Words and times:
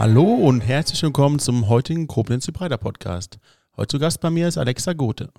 Hallo 0.00 0.32
und 0.32 0.62
herzlich 0.62 1.02
willkommen 1.02 1.38
zum 1.40 1.68
heutigen 1.68 2.06
Koblenz 2.06 2.46
Breiter 2.46 2.78
Podcast. 2.78 3.38
Heute 3.76 3.88
zu 3.88 3.98
Gast 3.98 4.22
bei 4.22 4.30
mir 4.30 4.48
ist 4.48 4.56
Alexa 4.56 4.94
Gothe. 4.94 5.30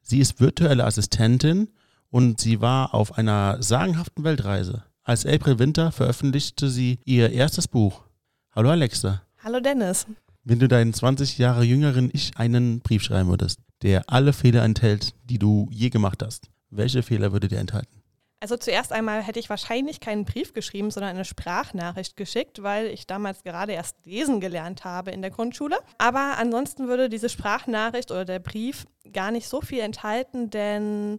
Sie 0.00 0.20
ist 0.20 0.40
virtuelle 0.40 0.86
Assistentin 0.86 1.68
und 2.08 2.40
sie 2.40 2.62
war 2.62 2.94
auf 2.94 3.18
einer 3.18 3.62
sagenhaften 3.62 4.24
Weltreise. 4.24 4.84
Als 5.02 5.26
April 5.26 5.58
Winter 5.58 5.92
veröffentlichte 5.92 6.70
sie 6.70 6.98
ihr 7.04 7.30
erstes 7.30 7.68
Buch. 7.68 8.04
Hallo 8.52 8.70
Alexa. 8.70 9.20
Hallo 9.44 9.60
Dennis. 9.60 10.06
Wenn 10.44 10.60
du 10.60 10.66
deinen 10.66 10.94
20 10.94 11.36
Jahre 11.36 11.64
jüngeren 11.64 12.08
Ich 12.10 12.38
einen 12.38 12.80
Brief 12.80 13.02
schreiben 13.02 13.28
würdest, 13.28 13.60
der 13.82 14.04
alle 14.06 14.32
Fehler 14.32 14.64
enthält, 14.64 15.12
die 15.24 15.38
du 15.38 15.68
je 15.70 15.90
gemacht 15.90 16.22
hast, 16.24 16.48
welche 16.70 17.02
Fehler 17.02 17.32
würde 17.32 17.48
der 17.48 17.60
enthalten? 17.60 18.02
Also 18.40 18.56
zuerst 18.58 18.92
einmal 18.92 19.22
hätte 19.22 19.40
ich 19.40 19.48
wahrscheinlich 19.48 19.98
keinen 19.98 20.26
Brief 20.26 20.52
geschrieben, 20.52 20.90
sondern 20.90 21.14
eine 21.14 21.24
Sprachnachricht 21.24 22.16
geschickt, 22.16 22.62
weil 22.62 22.86
ich 22.86 23.06
damals 23.06 23.42
gerade 23.44 23.72
erst 23.72 23.96
lesen 24.04 24.40
gelernt 24.40 24.84
habe 24.84 25.10
in 25.10 25.22
der 25.22 25.30
Grundschule. 25.30 25.78
Aber 25.96 26.36
ansonsten 26.36 26.86
würde 26.86 27.08
diese 27.08 27.30
Sprachnachricht 27.30 28.10
oder 28.10 28.26
der 28.26 28.38
Brief 28.38 28.86
gar 29.12 29.30
nicht 29.30 29.48
so 29.48 29.62
viel 29.62 29.80
enthalten, 29.80 30.50
denn 30.50 31.18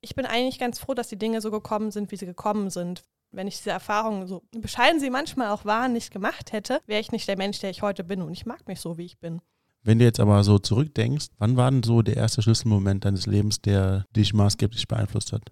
ich 0.00 0.14
bin 0.14 0.26
eigentlich 0.26 0.58
ganz 0.58 0.78
froh, 0.78 0.94
dass 0.94 1.08
die 1.08 1.18
Dinge 1.18 1.40
so 1.40 1.50
gekommen 1.50 1.90
sind, 1.90 2.12
wie 2.12 2.16
sie 2.16 2.26
gekommen 2.26 2.70
sind. 2.70 3.02
Wenn 3.32 3.48
ich 3.48 3.56
diese 3.56 3.70
Erfahrungen, 3.70 4.28
so 4.28 4.44
bescheiden 4.52 5.00
sie 5.00 5.10
manchmal 5.10 5.50
auch 5.50 5.64
waren, 5.64 5.92
nicht 5.92 6.12
gemacht 6.12 6.52
hätte, 6.52 6.80
wäre 6.86 7.00
ich 7.00 7.10
nicht 7.10 7.26
der 7.26 7.36
Mensch, 7.36 7.58
der 7.58 7.70
ich 7.70 7.82
heute 7.82 8.04
bin. 8.04 8.22
Und 8.22 8.32
ich 8.32 8.46
mag 8.46 8.68
mich 8.68 8.80
so, 8.80 8.96
wie 8.96 9.06
ich 9.06 9.18
bin. 9.18 9.40
Wenn 9.82 9.98
du 9.98 10.04
jetzt 10.04 10.20
aber 10.20 10.44
so 10.44 10.58
zurückdenkst, 10.60 11.26
wann 11.38 11.56
war 11.56 11.70
denn 11.70 11.82
so 11.82 12.02
der 12.02 12.16
erste 12.16 12.42
Schlüsselmoment 12.42 13.04
deines 13.04 13.26
Lebens, 13.26 13.60
der 13.60 14.04
dich 14.14 14.32
maßgeblich 14.32 14.86
beeinflusst 14.86 15.32
hat? 15.32 15.50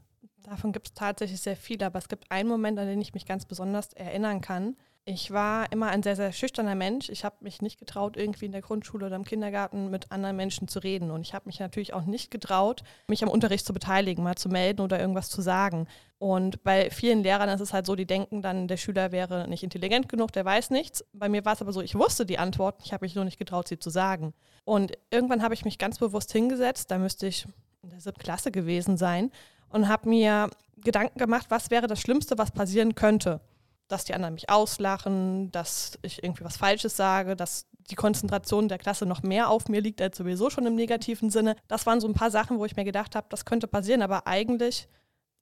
Davon 0.53 0.73
gibt 0.73 0.89
es 0.89 0.93
tatsächlich 0.93 1.41
sehr 1.41 1.57
viele, 1.57 1.87
aber 1.87 1.99
es 1.99 2.11
gibt 2.11 2.31
einen 2.31 2.47
Moment, 2.47 2.79
an 2.79 2.87
den 2.87 3.01
ich 3.01 3.15
mich 3.15 3.25
ganz 3.25 3.47
besonders 3.47 3.95
erinnern 3.95 4.43
kann. 4.43 4.77
Ich 5.07 5.31
war 5.31 5.73
immer 5.73 5.89
ein 5.89 6.03
sehr, 6.03 6.15
sehr 6.15 6.31
schüchterner 6.31 6.75
Mensch. 6.75 7.09
Ich 7.09 7.25
habe 7.25 7.37
mich 7.41 7.63
nicht 7.63 7.79
getraut, 7.79 8.19
irgendwie 8.19 8.45
in 8.45 8.53
der 8.53 8.61
Grundschule 8.61 9.07
oder 9.07 9.17
im 9.17 9.25
Kindergarten 9.25 9.89
mit 9.89 10.13
anderen 10.13 10.37
Menschen 10.37 10.69
zu 10.69 10.81
reden. 10.81 11.11
Und 11.11 11.23
ich 11.23 11.33
habe 11.33 11.47
mich 11.47 11.59
natürlich 11.59 11.95
auch 11.95 12.05
nicht 12.05 12.31
getraut, 12.31 12.83
mich 13.09 13.23
am 13.23 13.31
Unterricht 13.31 13.65
zu 13.65 13.73
beteiligen, 13.73 14.23
mal 14.23 14.35
zu 14.35 14.51
melden 14.51 14.83
oder 14.83 15.01
irgendwas 15.01 15.31
zu 15.31 15.41
sagen. 15.41 15.89
Und 16.19 16.63
bei 16.63 16.91
vielen 16.91 17.23
Lehrern 17.23 17.49
ist 17.49 17.63
es 17.63 17.73
halt 17.73 17.87
so, 17.87 17.97
die 17.97 18.07
denken 18.07 18.43
dann, 18.43 18.69
der 18.69 18.77
Schüler 18.77 19.11
wäre 19.11 19.49
nicht 19.49 19.63
intelligent 19.63 20.11
genug, 20.11 20.33
der 20.33 20.45
weiß 20.45 20.69
nichts. 20.69 21.03
Bei 21.15 21.31
mir 21.31 21.47
war 21.47 21.55
es 21.55 21.63
aber 21.63 21.73
so, 21.73 21.81
ich 21.81 21.95
wusste 21.95 22.27
die 22.27 22.39
Antworten, 22.39 22.83
ich 22.85 22.93
habe 22.93 23.07
mich 23.07 23.15
nur 23.15 23.25
nicht 23.25 23.39
getraut, 23.39 23.69
sie 23.69 23.79
zu 23.79 23.89
sagen. 23.89 24.35
Und 24.65 24.93
irgendwann 25.11 25.43
habe 25.43 25.55
ich 25.55 25.65
mich 25.65 25.79
ganz 25.79 25.99
bewusst 25.99 26.31
hingesetzt, 26.31 26.91
da 26.91 26.99
müsste 26.99 27.27
ich 27.27 27.47
in 27.83 27.89
der 27.89 28.01
siebten 28.01 28.21
Klasse 28.21 28.53
gewesen 28.53 28.99
sein 28.99 29.33
und 29.73 29.89
habe 29.89 30.09
mir 30.09 30.51
Gedanken 30.77 31.19
gemacht, 31.19 31.47
was 31.49 31.71
wäre 31.71 31.87
das 31.87 32.01
Schlimmste, 32.01 32.39
was 32.39 32.51
passieren 32.51 32.95
könnte. 32.95 33.41
Dass 33.89 34.05
die 34.05 34.15
anderen 34.15 34.35
mich 34.35 34.49
auslachen, 34.51 35.51
dass 35.53 35.99
ich 36.03 36.23
irgendwie 36.23 36.45
was 36.45 36.57
Falsches 36.57 36.97
sage, 36.97 37.37
dass 37.37 37.67
die 37.91 37.95
Konzentration 37.95 38.69
der 38.69 38.79
Klasse 38.79 39.07
noch 39.07 39.23
mehr 39.23 39.51
auf 39.51 39.69
mir 39.69 39.81
liegt 39.81 40.01
als 40.01 40.17
sowieso 40.17 40.51
schon 40.51 40.67
im 40.67 40.75
negativen 40.75 41.31
Sinne. 41.31 41.57
Das 41.69 41.85
waren 41.87 42.01
so 42.01 42.09
ein 42.09 42.15
paar 42.15 42.31
Sachen, 42.31 42.59
wo 42.59 42.65
ich 42.65 42.77
mir 42.77 42.85
gedacht 42.85 43.17
habe, 43.17 43.27
das 43.29 43.45
könnte 43.45 43.67
passieren, 43.67 44.03
aber 44.03 44.27
eigentlich, 44.27 44.89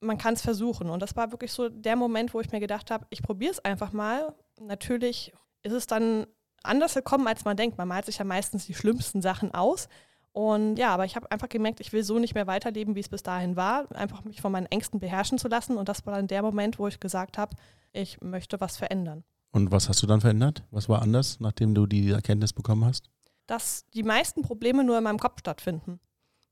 man 0.01 0.19
kann 0.19 0.35
es 0.35 0.43
versuchen. 0.43 0.89
Und 0.89 1.01
das 1.01 1.17
war 1.17 1.31
wirklich 1.33 1.53
so 1.53 1.69
der 1.69 1.97
Moment, 1.97 2.33
wo 2.35 2.41
ich 2.41 2.51
mir 2.51 2.61
gedacht 2.61 2.91
habe, 2.91 3.07
ich 3.11 3.23
probiere 3.23 3.53
es 3.53 3.65
einfach 3.65 3.93
mal. 3.93 4.35
Natürlich 4.59 5.33
ist 5.63 5.73
es 5.73 5.87
dann 5.87 6.27
anders 6.63 6.95
gekommen, 6.95 7.27
als 7.27 7.45
man 7.45 7.57
denkt. 7.57 7.79
Man 7.79 7.89
malt 7.89 8.07
sich 8.07 8.19
ja 8.19 8.25
meistens 8.25 8.67
die 8.67 8.75
schlimmsten 8.75 9.23
Sachen 9.23 9.55
aus. 9.55 9.89
Und 10.33 10.77
ja, 10.77 10.95
aber 10.95 11.05
ich 11.05 11.17
habe 11.17 11.31
einfach 11.31 11.49
gemerkt, 11.49 11.81
ich 11.81 11.93
will 11.93 12.05
so 12.05 12.19
nicht 12.19 12.35
mehr 12.35 12.47
weiterleben, 12.47 12.95
wie 12.95 13.01
es 13.01 13.09
bis 13.09 13.23
dahin 13.23 13.57
war. 13.57 13.91
Einfach 13.95 14.25
mich 14.25 14.41
von 14.41 14.53
meinen 14.53 14.67
Ängsten 14.67 15.01
beherrschen 15.01 15.39
zu 15.39 15.49
lassen. 15.49 15.77
Und 15.77 15.89
das 15.89 16.07
war 16.07 16.15
dann 16.15 16.29
der 16.29 16.43
Moment, 16.43 16.79
wo 16.79 16.87
ich 16.87 17.01
gesagt 17.01 17.37
habe, 17.37 17.57
ich 17.93 18.21
möchte 18.21 18.61
was 18.61 18.77
verändern. 18.77 19.25
Und 19.51 19.73
was 19.73 19.89
hast 19.89 20.03
du 20.03 20.07
dann 20.07 20.21
verändert? 20.21 20.63
Was 20.71 20.89
war 20.89 21.03
anders, 21.03 21.41
nachdem 21.41 21.75
du 21.75 21.87
die 21.87 22.11
Erkenntnis 22.11 22.53
bekommen 22.53 22.85
hast? 22.85 23.11
Dass 23.47 23.85
die 23.95 24.05
meisten 24.05 24.43
Probleme 24.43 24.85
nur 24.85 24.97
in 24.99 25.05
meinem 25.05 25.19
Kopf 25.19 25.41
stattfinden. 25.41 25.99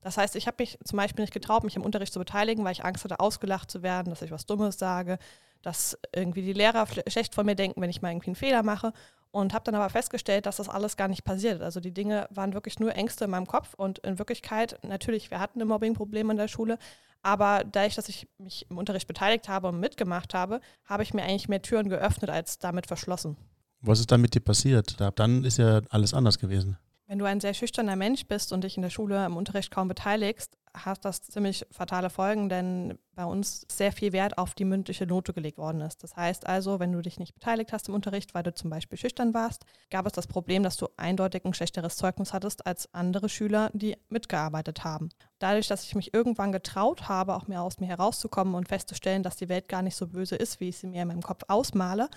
Das 0.00 0.16
heißt, 0.16 0.34
ich 0.34 0.46
habe 0.46 0.56
mich 0.60 0.78
zum 0.84 0.96
Beispiel 0.96 1.22
nicht 1.22 1.34
getraut, 1.34 1.62
mich 1.62 1.76
im 1.76 1.82
Unterricht 1.82 2.12
zu 2.12 2.18
beteiligen, 2.18 2.64
weil 2.64 2.72
ich 2.72 2.84
Angst 2.84 3.04
hatte, 3.04 3.20
ausgelacht 3.20 3.70
zu 3.70 3.82
werden, 3.82 4.10
dass 4.10 4.22
ich 4.22 4.30
was 4.32 4.46
Dummes 4.46 4.78
sage, 4.78 5.18
dass 5.62 5.98
irgendwie 6.14 6.42
die 6.42 6.52
Lehrer 6.52 6.86
schlecht 7.06 7.34
von 7.34 7.46
mir 7.46 7.56
denken, 7.56 7.80
wenn 7.80 7.90
ich 7.90 8.02
mal 8.02 8.10
irgendwie 8.10 8.30
einen 8.30 8.36
Fehler 8.36 8.62
mache 8.62 8.92
und 9.30 9.52
habe 9.54 9.64
dann 9.64 9.74
aber 9.74 9.90
festgestellt, 9.90 10.46
dass 10.46 10.56
das 10.56 10.68
alles 10.68 10.96
gar 10.96 11.08
nicht 11.08 11.24
passiert. 11.24 11.62
Also 11.62 11.80
die 11.80 11.92
Dinge 11.92 12.26
waren 12.30 12.54
wirklich 12.54 12.78
nur 12.78 12.94
Ängste 12.94 13.24
in 13.24 13.30
meinem 13.30 13.46
Kopf 13.46 13.74
und 13.74 13.98
in 14.00 14.18
Wirklichkeit, 14.18 14.78
natürlich, 14.82 15.30
wir 15.30 15.40
hatten 15.40 15.60
ein 15.60 15.68
Mobbingproblem 15.68 16.30
in 16.30 16.36
der 16.36 16.48
Schule, 16.48 16.78
aber 17.22 17.64
dadurch, 17.70 17.94
dass 17.94 18.08
ich 18.08 18.28
mich 18.38 18.66
im 18.70 18.78
Unterricht 18.78 19.06
beteiligt 19.06 19.48
habe 19.48 19.68
und 19.68 19.80
mitgemacht 19.80 20.34
habe, 20.34 20.60
habe 20.84 21.02
ich 21.02 21.12
mir 21.14 21.22
eigentlich 21.22 21.48
mehr 21.48 21.62
Türen 21.62 21.88
geöffnet 21.88 22.30
als 22.30 22.58
damit 22.58 22.86
verschlossen. 22.86 23.36
Was 23.80 24.00
ist 24.00 24.10
dann 24.10 24.20
mit 24.20 24.34
dir 24.34 24.40
passiert? 24.40 24.96
Dann 25.16 25.44
ist 25.44 25.58
ja 25.58 25.82
alles 25.90 26.14
anders 26.14 26.38
gewesen. 26.38 26.78
Wenn 27.06 27.18
du 27.18 27.24
ein 27.24 27.40
sehr 27.40 27.54
schüchterner 27.54 27.96
Mensch 27.96 28.26
bist 28.26 28.52
und 28.52 28.64
dich 28.64 28.76
in 28.76 28.82
der 28.82 28.90
Schule 28.90 29.24
im 29.24 29.36
Unterricht 29.36 29.70
kaum 29.70 29.88
beteiligst, 29.88 30.58
hat 30.84 31.04
das 31.04 31.22
ziemlich 31.22 31.66
fatale 31.70 32.10
Folgen, 32.10 32.48
denn 32.48 32.98
bei 33.14 33.24
uns 33.24 33.66
sehr 33.70 33.92
viel 33.92 34.12
Wert 34.12 34.38
auf 34.38 34.54
die 34.54 34.64
mündliche 34.64 35.06
Note 35.06 35.32
gelegt 35.32 35.58
worden 35.58 35.80
ist. 35.80 36.02
Das 36.02 36.16
heißt 36.16 36.46
also, 36.46 36.80
wenn 36.80 36.92
du 36.92 37.00
dich 37.02 37.18
nicht 37.18 37.34
beteiligt 37.34 37.72
hast 37.72 37.88
im 37.88 37.94
Unterricht, 37.94 38.34
weil 38.34 38.42
du 38.42 38.54
zum 38.54 38.70
Beispiel 38.70 38.98
schüchtern 38.98 39.34
warst, 39.34 39.64
gab 39.90 40.06
es 40.06 40.12
das 40.12 40.26
Problem, 40.26 40.62
dass 40.62 40.76
du 40.76 40.88
eindeutig 40.96 41.44
ein 41.44 41.54
schlechteres 41.54 41.96
Zeugnis 41.96 42.32
hattest 42.32 42.66
als 42.66 42.92
andere 42.94 43.28
Schüler, 43.28 43.70
die 43.74 43.96
mitgearbeitet 44.08 44.84
haben. 44.84 45.08
Dadurch, 45.38 45.68
dass 45.68 45.84
ich 45.84 45.94
mich 45.94 46.14
irgendwann 46.14 46.52
getraut 46.52 47.08
habe, 47.08 47.34
auch 47.34 47.48
mehr 47.48 47.62
aus 47.62 47.78
mir 47.78 47.86
herauszukommen 47.86 48.54
und 48.54 48.68
festzustellen, 48.68 49.22
dass 49.22 49.36
die 49.36 49.48
Welt 49.48 49.68
gar 49.68 49.82
nicht 49.82 49.96
so 49.96 50.06
böse 50.06 50.36
ist, 50.36 50.60
wie 50.60 50.68
ich 50.68 50.78
sie 50.78 50.86
mir 50.86 51.02
in 51.02 51.08
meinem 51.08 51.22
Kopf 51.22 51.42
ausmale, 51.48 52.08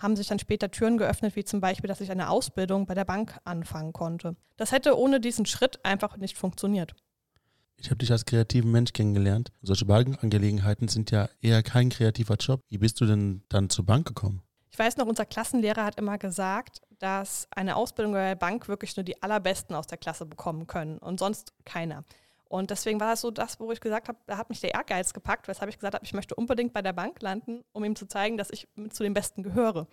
haben 0.00 0.16
sich 0.16 0.28
dann 0.28 0.38
später 0.38 0.70
Türen 0.70 0.96
geöffnet, 0.96 1.36
wie 1.36 1.44
zum 1.44 1.60
Beispiel, 1.60 1.88
dass 1.88 2.00
ich 2.00 2.10
eine 2.10 2.30
Ausbildung 2.30 2.86
bei 2.86 2.94
der 2.94 3.04
Bank 3.04 3.38
anfangen 3.44 3.92
konnte. 3.92 4.34
Das 4.56 4.72
hätte 4.72 4.98
ohne 4.98 5.20
diesen 5.20 5.46
Schritt 5.46 5.84
einfach 5.84 6.16
nicht 6.16 6.38
funktioniert. 6.38 6.94
Ich 7.82 7.88
habe 7.88 7.96
dich 7.96 8.12
als 8.12 8.26
kreativen 8.26 8.70
Mensch 8.70 8.92
kennengelernt. 8.92 9.50
Solche 9.62 9.86
Bankangelegenheiten 9.86 10.88
sind 10.88 11.10
ja 11.10 11.30
eher 11.40 11.62
kein 11.62 11.88
kreativer 11.88 12.34
Job. 12.34 12.60
Wie 12.68 12.76
bist 12.76 13.00
du 13.00 13.06
denn 13.06 13.42
dann 13.48 13.70
zur 13.70 13.86
Bank 13.86 14.06
gekommen? 14.06 14.42
Ich 14.70 14.78
weiß 14.78 14.98
noch, 14.98 15.06
unser 15.06 15.24
Klassenlehrer 15.24 15.84
hat 15.84 15.98
immer 15.98 16.18
gesagt, 16.18 16.82
dass 16.98 17.48
eine 17.50 17.76
Ausbildung 17.76 18.12
bei 18.12 18.28
der 18.28 18.34
Bank 18.36 18.68
wirklich 18.68 18.96
nur 18.96 19.04
die 19.04 19.22
allerbesten 19.22 19.74
aus 19.74 19.86
der 19.86 19.96
Klasse 19.96 20.26
bekommen 20.26 20.66
können 20.66 20.98
und 20.98 21.18
sonst 21.18 21.54
keiner. 21.64 22.04
Und 22.50 22.70
deswegen 22.70 23.00
war 23.00 23.10
das 23.10 23.22
so 23.22 23.30
das, 23.30 23.58
wo 23.58 23.72
ich 23.72 23.80
gesagt 23.80 24.08
habe, 24.08 24.18
da 24.26 24.36
hat 24.36 24.50
mich 24.50 24.60
der 24.60 24.74
Ehrgeiz 24.74 25.14
gepackt, 25.14 25.48
weshalb 25.48 25.70
ich 25.70 25.78
gesagt 25.78 25.94
habe, 25.94 26.04
ich 26.04 26.12
möchte 26.12 26.34
unbedingt 26.34 26.74
bei 26.74 26.82
der 26.82 26.92
Bank 26.92 27.22
landen, 27.22 27.62
um 27.72 27.82
ihm 27.84 27.96
zu 27.96 28.06
zeigen, 28.06 28.36
dass 28.36 28.50
ich 28.50 28.68
zu 28.90 29.02
den 29.02 29.14
Besten 29.14 29.42
gehöre. 29.42 29.86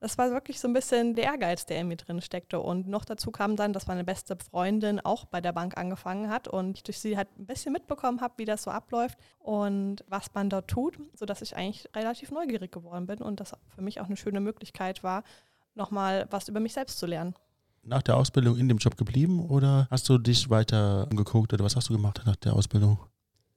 Das 0.00 0.16
war 0.16 0.30
wirklich 0.30 0.60
so 0.60 0.68
ein 0.68 0.72
bisschen 0.72 1.14
der 1.14 1.24
Ehrgeiz, 1.24 1.66
der 1.66 1.80
in 1.80 1.88
mir 1.88 1.96
drin 1.96 2.20
steckte. 2.20 2.60
Und 2.60 2.86
noch 2.86 3.04
dazu 3.04 3.32
kam 3.32 3.56
dann, 3.56 3.72
dass 3.72 3.88
meine 3.88 4.04
beste 4.04 4.36
Freundin 4.36 5.00
auch 5.00 5.24
bei 5.24 5.40
der 5.40 5.52
Bank 5.52 5.76
angefangen 5.76 6.28
hat 6.30 6.46
und 6.46 6.76
ich 6.76 6.82
durch 6.84 7.00
sie 7.00 7.16
halt 7.16 7.28
ein 7.36 7.46
bisschen 7.46 7.72
mitbekommen 7.72 8.20
habe, 8.20 8.34
wie 8.36 8.44
das 8.44 8.62
so 8.62 8.70
abläuft 8.70 9.18
und 9.38 10.04
was 10.06 10.32
man 10.34 10.50
dort 10.50 10.68
tut, 10.68 10.98
sodass 11.14 11.42
ich 11.42 11.56
eigentlich 11.56 11.88
relativ 11.96 12.30
neugierig 12.30 12.70
geworden 12.70 13.06
bin 13.06 13.18
und 13.18 13.40
das 13.40 13.52
für 13.74 13.82
mich 13.82 14.00
auch 14.00 14.06
eine 14.06 14.16
schöne 14.16 14.40
Möglichkeit 14.40 15.02
war, 15.02 15.24
nochmal 15.74 16.26
was 16.30 16.48
über 16.48 16.60
mich 16.60 16.74
selbst 16.74 16.98
zu 16.98 17.06
lernen 17.06 17.34
nach 17.88 18.02
der 18.02 18.16
Ausbildung 18.16 18.56
in 18.58 18.68
dem 18.68 18.78
Job 18.78 18.96
geblieben 18.96 19.40
oder 19.40 19.86
hast 19.90 20.08
du 20.08 20.18
dich 20.18 20.50
weiter 20.50 21.06
geguckt 21.10 21.52
oder 21.52 21.64
was 21.64 21.74
hast 21.74 21.88
du 21.88 21.94
gemacht 21.94 22.22
nach 22.26 22.36
der 22.36 22.54
Ausbildung? 22.54 22.98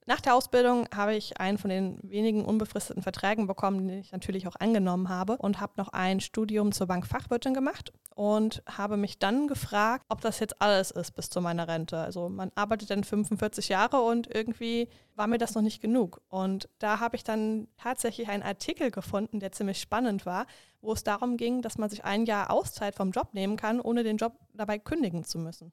Nach 0.07 0.19
der 0.19 0.33
Ausbildung 0.35 0.87
habe 0.93 1.15
ich 1.15 1.39
einen 1.39 1.59
von 1.59 1.69
den 1.69 1.99
wenigen 2.01 2.43
unbefristeten 2.43 3.03
Verträgen 3.03 3.45
bekommen, 3.45 3.87
den 3.87 3.99
ich 3.99 4.11
natürlich 4.11 4.47
auch 4.47 4.55
angenommen 4.59 5.09
habe 5.09 5.37
und 5.37 5.59
habe 5.59 5.73
noch 5.77 5.89
ein 5.89 6.19
Studium 6.19 6.71
zur 6.71 6.87
Bankfachwirtin 6.87 7.53
gemacht 7.53 7.93
und 8.15 8.63
habe 8.65 8.97
mich 8.97 9.19
dann 9.19 9.47
gefragt, 9.47 10.05
ob 10.09 10.21
das 10.21 10.39
jetzt 10.39 10.59
alles 10.59 10.89
ist 10.89 11.11
bis 11.11 11.29
zu 11.29 11.39
meiner 11.39 11.67
Rente. 11.67 11.99
Also 11.99 12.29
man 12.29 12.51
arbeitet 12.55 12.89
dann 12.89 13.03
45 13.03 13.69
Jahre 13.69 14.01
und 14.01 14.27
irgendwie 14.33 14.89
war 15.15 15.27
mir 15.27 15.37
das 15.37 15.53
noch 15.53 15.61
nicht 15.61 15.81
genug. 15.81 16.21
Und 16.29 16.67
da 16.79 16.99
habe 16.99 17.15
ich 17.15 17.23
dann 17.23 17.67
tatsächlich 17.77 18.27
einen 18.27 18.43
Artikel 18.43 18.89
gefunden, 18.89 19.39
der 19.39 19.51
ziemlich 19.51 19.79
spannend 19.79 20.25
war, 20.25 20.47
wo 20.81 20.93
es 20.93 21.03
darum 21.03 21.37
ging, 21.37 21.61
dass 21.61 21.77
man 21.77 21.91
sich 21.91 22.03
ein 22.03 22.25
Jahr 22.25 22.49
Auszeit 22.49 22.95
vom 22.95 23.11
Job 23.11 23.33
nehmen 23.33 23.55
kann, 23.55 23.79
ohne 23.79 24.03
den 24.03 24.17
Job 24.17 24.33
dabei 24.53 24.79
kündigen 24.79 25.23
zu 25.23 25.37
müssen. 25.37 25.71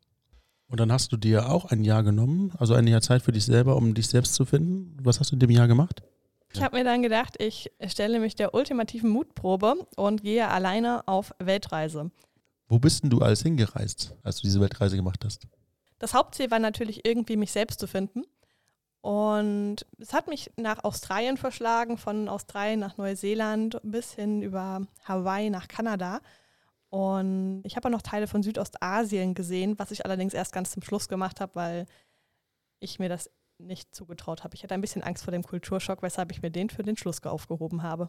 Und 0.69 0.81
dann 0.81 0.93
hast 0.93 1.13
du 1.13 1.17
dir 1.17 1.51
auch 1.51 1.67
ein 1.67 1.83
Jahr 1.83 2.03
genommen, 2.03 2.53
also 2.59 2.75
ein 2.75 2.87
Jahr 2.87 3.01
Zeit 3.01 3.23
für 3.23 3.33
dich 3.33 3.47
selber, 3.47 3.77
um 3.77 3.95
dich 3.95 4.09
selbst 4.09 4.35
zu 4.35 4.45
finden. 4.45 4.97
Was 5.03 5.19
hast 5.19 5.31
du 5.31 5.37
in 5.37 5.41
dem 5.41 5.51
Jahr 5.51 5.67
gemacht? 5.67 6.03
Ich 6.53 6.63
habe 6.63 6.77
mir 6.77 6.85
dann 6.85 7.03
gedacht, 7.03 7.41
ich 7.41 7.71
stelle 7.87 8.21
mich 8.21 8.35
der 8.35 8.55
ultimativen 8.55 9.11
Mutprobe 9.11 9.87
und 9.97 10.23
gehe 10.23 10.49
alleine 10.49 11.07
auf 11.07 11.33
Weltreise. 11.39 12.11
Wo 12.69 12.79
bist 12.79 13.03
denn 13.03 13.11
du 13.11 13.21
alles 13.21 13.43
hingereist, 13.43 14.15
als 14.23 14.37
du 14.37 14.43
diese 14.43 14.61
Weltreise 14.61 14.97
gemacht 14.97 15.25
hast? 15.25 15.47
Das 15.99 16.15
Hauptziel 16.15 16.51
war 16.51 16.59
natürlich 16.59 17.07
irgendwie, 17.07 17.37
mich 17.37 17.53
selbst 17.53 17.81
zu 17.81 17.87
finden. 17.87 18.25
Und 19.01 19.87
es 19.99 20.13
hat 20.13 20.29
mich 20.29 20.51
nach 20.57 20.85
Australien 20.85 21.37
verschlagen, 21.37 21.99
von 21.99 22.29
Australien 22.29 22.81
nach 22.81 22.99
Neuseeland 22.99 23.81
bis 23.83 24.13
hin 24.13 24.43
über 24.43 24.87
Hawaii 25.05 25.51
nach 25.51 25.69
Kanada. 25.69 26.21
Und 26.91 27.63
ich 27.65 27.77
habe 27.77 27.89
auch 27.89 27.93
noch 27.93 28.03
Teile 28.03 28.27
von 28.27 28.43
Südostasien 28.43 29.35
gesehen, 29.35 29.79
was 29.79 29.91
ich 29.91 30.05
allerdings 30.05 30.35
erst 30.35 30.53
ganz 30.53 30.71
zum 30.71 30.83
Schluss 30.83 31.09
gemacht 31.09 31.41
habe, 31.41 31.55
weil 31.55 31.87
ich 32.81 32.99
mir 32.99 33.09
das 33.09 33.31
nicht 33.59 33.95
zugetraut 33.95 34.45
habe. 34.45 34.55
Ich 34.55 34.63
hatte 34.63 34.75
ein 34.75 34.81
bisschen 34.81 35.03
Angst 35.03 35.25
vor 35.25 35.33
dem 35.33 35.43
Kulturschock, 35.43 36.03
weshalb 36.03 36.31
ich 36.33 36.43
mir 36.43 36.51
den 36.51 36.71
für 36.71 36.83
den 36.83 36.97
Schluss 36.97 37.23
aufgehoben 37.25 37.83
habe. 37.83 38.09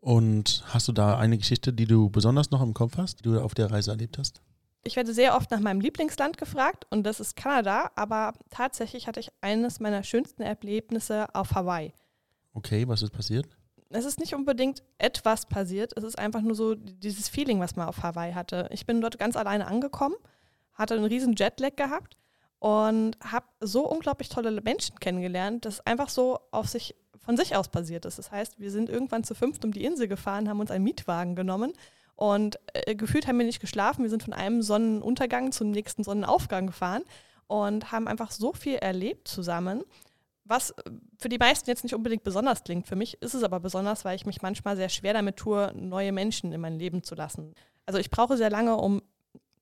Und 0.00 0.62
hast 0.66 0.86
du 0.86 0.92
da 0.92 1.18
eine 1.18 1.38
Geschichte, 1.38 1.72
die 1.72 1.86
du 1.86 2.10
besonders 2.10 2.50
noch 2.50 2.60
im 2.60 2.74
Kopf 2.74 2.98
hast, 2.98 3.20
die 3.20 3.22
du 3.22 3.40
auf 3.40 3.54
der 3.54 3.70
Reise 3.70 3.90
erlebt 3.90 4.18
hast? 4.18 4.42
Ich 4.86 4.96
werde 4.96 5.14
sehr 5.14 5.34
oft 5.34 5.50
nach 5.50 5.60
meinem 5.60 5.80
Lieblingsland 5.80 6.36
gefragt 6.36 6.86
und 6.90 7.04
das 7.04 7.18
ist 7.18 7.36
Kanada, 7.36 7.90
aber 7.96 8.34
tatsächlich 8.50 9.06
hatte 9.06 9.18
ich 9.18 9.30
eines 9.40 9.80
meiner 9.80 10.02
schönsten 10.02 10.42
Erlebnisse 10.42 11.34
auf 11.34 11.54
Hawaii. 11.54 11.94
Okay, 12.52 12.86
was 12.86 13.00
ist 13.00 13.12
passiert? 13.12 13.46
Es 13.94 14.04
ist 14.04 14.18
nicht 14.18 14.34
unbedingt 14.34 14.82
etwas 14.98 15.46
passiert, 15.46 15.92
es 15.96 16.02
ist 16.02 16.18
einfach 16.18 16.40
nur 16.40 16.56
so 16.56 16.74
dieses 16.74 17.28
Feeling, 17.28 17.60
was 17.60 17.76
man 17.76 17.86
auf 17.86 18.02
Hawaii 18.02 18.32
hatte. 18.32 18.68
Ich 18.72 18.86
bin 18.86 19.00
dort 19.00 19.20
ganz 19.20 19.36
alleine 19.36 19.68
angekommen, 19.68 20.16
hatte 20.72 20.94
einen 20.94 21.04
riesen 21.04 21.36
Jetlag 21.36 21.76
gehabt 21.76 22.16
und 22.58 23.16
habe 23.22 23.46
so 23.60 23.88
unglaublich 23.88 24.28
tolle 24.30 24.60
Menschen 24.62 24.98
kennengelernt, 24.98 25.64
dass 25.64 25.86
einfach 25.86 26.08
so 26.08 26.40
auf 26.50 26.68
sich 26.68 26.96
von 27.24 27.36
sich 27.36 27.54
aus 27.54 27.68
passiert 27.68 28.04
ist. 28.04 28.18
Das 28.18 28.32
heißt, 28.32 28.58
wir 28.58 28.72
sind 28.72 28.90
irgendwann 28.90 29.22
zu 29.22 29.36
fünft 29.36 29.64
um 29.64 29.72
die 29.72 29.84
Insel 29.84 30.08
gefahren, 30.08 30.48
haben 30.48 30.60
uns 30.60 30.72
einen 30.72 30.84
Mietwagen 30.84 31.36
genommen 31.36 31.72
und 32.16 32.58
äh, 32.72 32.96
gefühlt 32.96 33.28
haben 33.28 33.38
wir 33.38 33.46
nicht 33.46 33.60
geschlafen. 33.60 34.02
Wir 34.02 34.10
sind 34.10 34.24
von 34.24 34.32
einem 34.32 34.62
Sonnenuntergang 34.62 35.52
zum 35.52 35.70
nächsten 35.70 36.02
Sonnenaufgang 36.02 36.66
gefahren 36.66 37.04
und 37.46 37.92
haben 37.92 38.08
einfach 38.08 38.32
so 38.32 38.52
viel 38.52 38.74
erlebt 38.74 39.28
zusammen, 39.28 39.84
was 40.44 40.74
für 41.18 41.28
die 41.28 41.38
meisten 41.38 41.68
jetzt 41.70 41.84
nicht 41.84 41.94
unbedingt 41.94 42.22
besonders 42.22 42.64
klingt. 42.64 42.86
Für 42.86 42.96
mich 42.96 43.20
ist 43.22 43.34
es 43.34 43.42
aber 43.42 43.60
besonders, 43.60 44.04
weil 44.04 44.16
ich 44.16 44.26
mich 44.26 44.42
manchmal 44.42 44.76
sehr 44.76 44.88
schwer 44.90 45.14
damit 45.14 45.36
tue, 45.36 45.72
neue 45.74 46.12
Menschen 46.12 46.52
in 46.52 46.60
mein 46.60 46.78
Leben 46.78 47.02
zu 47.02 47.14
lassen. 47.14 47.54
Also 47.86 47.98
ich 47.98 48.10
brauche 48.10 48.36
sehr 48.36 48.50
lange, 48.50 48.76
um 48.76 49.02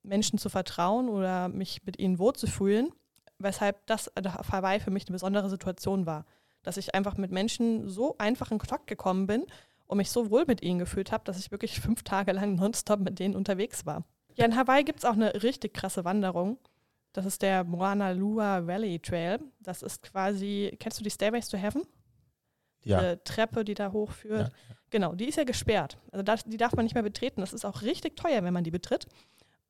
Menschen 0.03 0.39
zu 0.39 0.49
vertrauen 0.49 1.09
oder 1.09 1.49
mich 1.49 1.85
mit 1.85 1.99
ihnen 1.99 2.19
wohlzufühlen, 2.19 2.91
weshalb 3.39 3.87
das 3.87 4.11
Hawaii 4.17 4.81
für 4.81 4.91
mich 4.91 5.07
eine 5.07 5.15
besondere 5.15 5.49
Situation 5.49 6.07
war. 6.07 6.27
Dass 6.63 6.77
ich 6.77 6.95
einfach 6.95 7.17
mit 7.17 7.31
Menschen 7.31 7.89
so 7.89 8.17
einfach 8.19 8.51
in 8.51 8.59
Kontakt 8.59 8.87
gekommen 8.87 9.27
bin 9.27 9.47
und 9.87 9.99
mich 9.99 10.11
so 10.11 10.31
wohl 10.31 10.45
mit 10.47 10.63
ihnen 10.63 10.79
gefühlt 10.79 11.13
habe, 11.13 11.25
dass 11.25 11.39
ich 11.39 11.51
wirklich 11.51 11.81
fünf 11.81 12.03
Tage 12.03 12.33
lang 12.33 12.57
nonstop 12.57 13.01
mit 13.01 13.19
denen 13.19 13.37
unterwegs 13.37 13.87
war. 13.87 14.05
Ja, 14.35 14.47
in 14.47 14.57
Hawaii 14.57 14.83
gibt 14.83 15.01
es 15.01 15.05
auch 15.05 15.13
eine 15.13 15.43
richtig 15.43 15.75
krasse 15.75 16.05
Wanderung. 16.05 16.59
Das 17.13 17.27
ist 17.27 17.43
der 17.43 17.65
Moana 17.65 18.13
Lua 18.13 18.67
Valley 18.67 18.99
Trail. 18.99 19.41
Das 19.61 19.83
ist 19.83 20.03
quasi, 20.03 20.75
kennst 20.81 20.99
du 20.99 21.05
die 21.05 21.11
Stairways 21.11 21.49
to 21.49 21.59
Heaven? 21.59 21.83
Ja. 22.85 23.01
Diese 23.01 23.25
Treppe, 23.25 23.65
die 23.65 23.75
da 23.75 23.93
hochführt. 23.93 24.49
Ja. 24.49 24.77
Genau, 24.91 25.15
die 25.15 25.29
ist 25.29 25.37
ja 25.37 25.45
gesperrt. 25.45 25.99
Also 26.11 26.23
das, 26.23 26.45
die 26.45 26.57
darf 26.57 26.73
man 26.73 26.85
nicht 26.85 26.95
mehr 26.95 27.03
betreten. 27.03 27.41
Das 27.41 27.53
ist 27.53 27.65
auch 27.65 27.83
richtig 27.83 28.17
teuer, 28.17 28.43
wenn 28.43 28.53
man 28.53 28.65
die 28.65 28.71
betritt. 28.71 29.07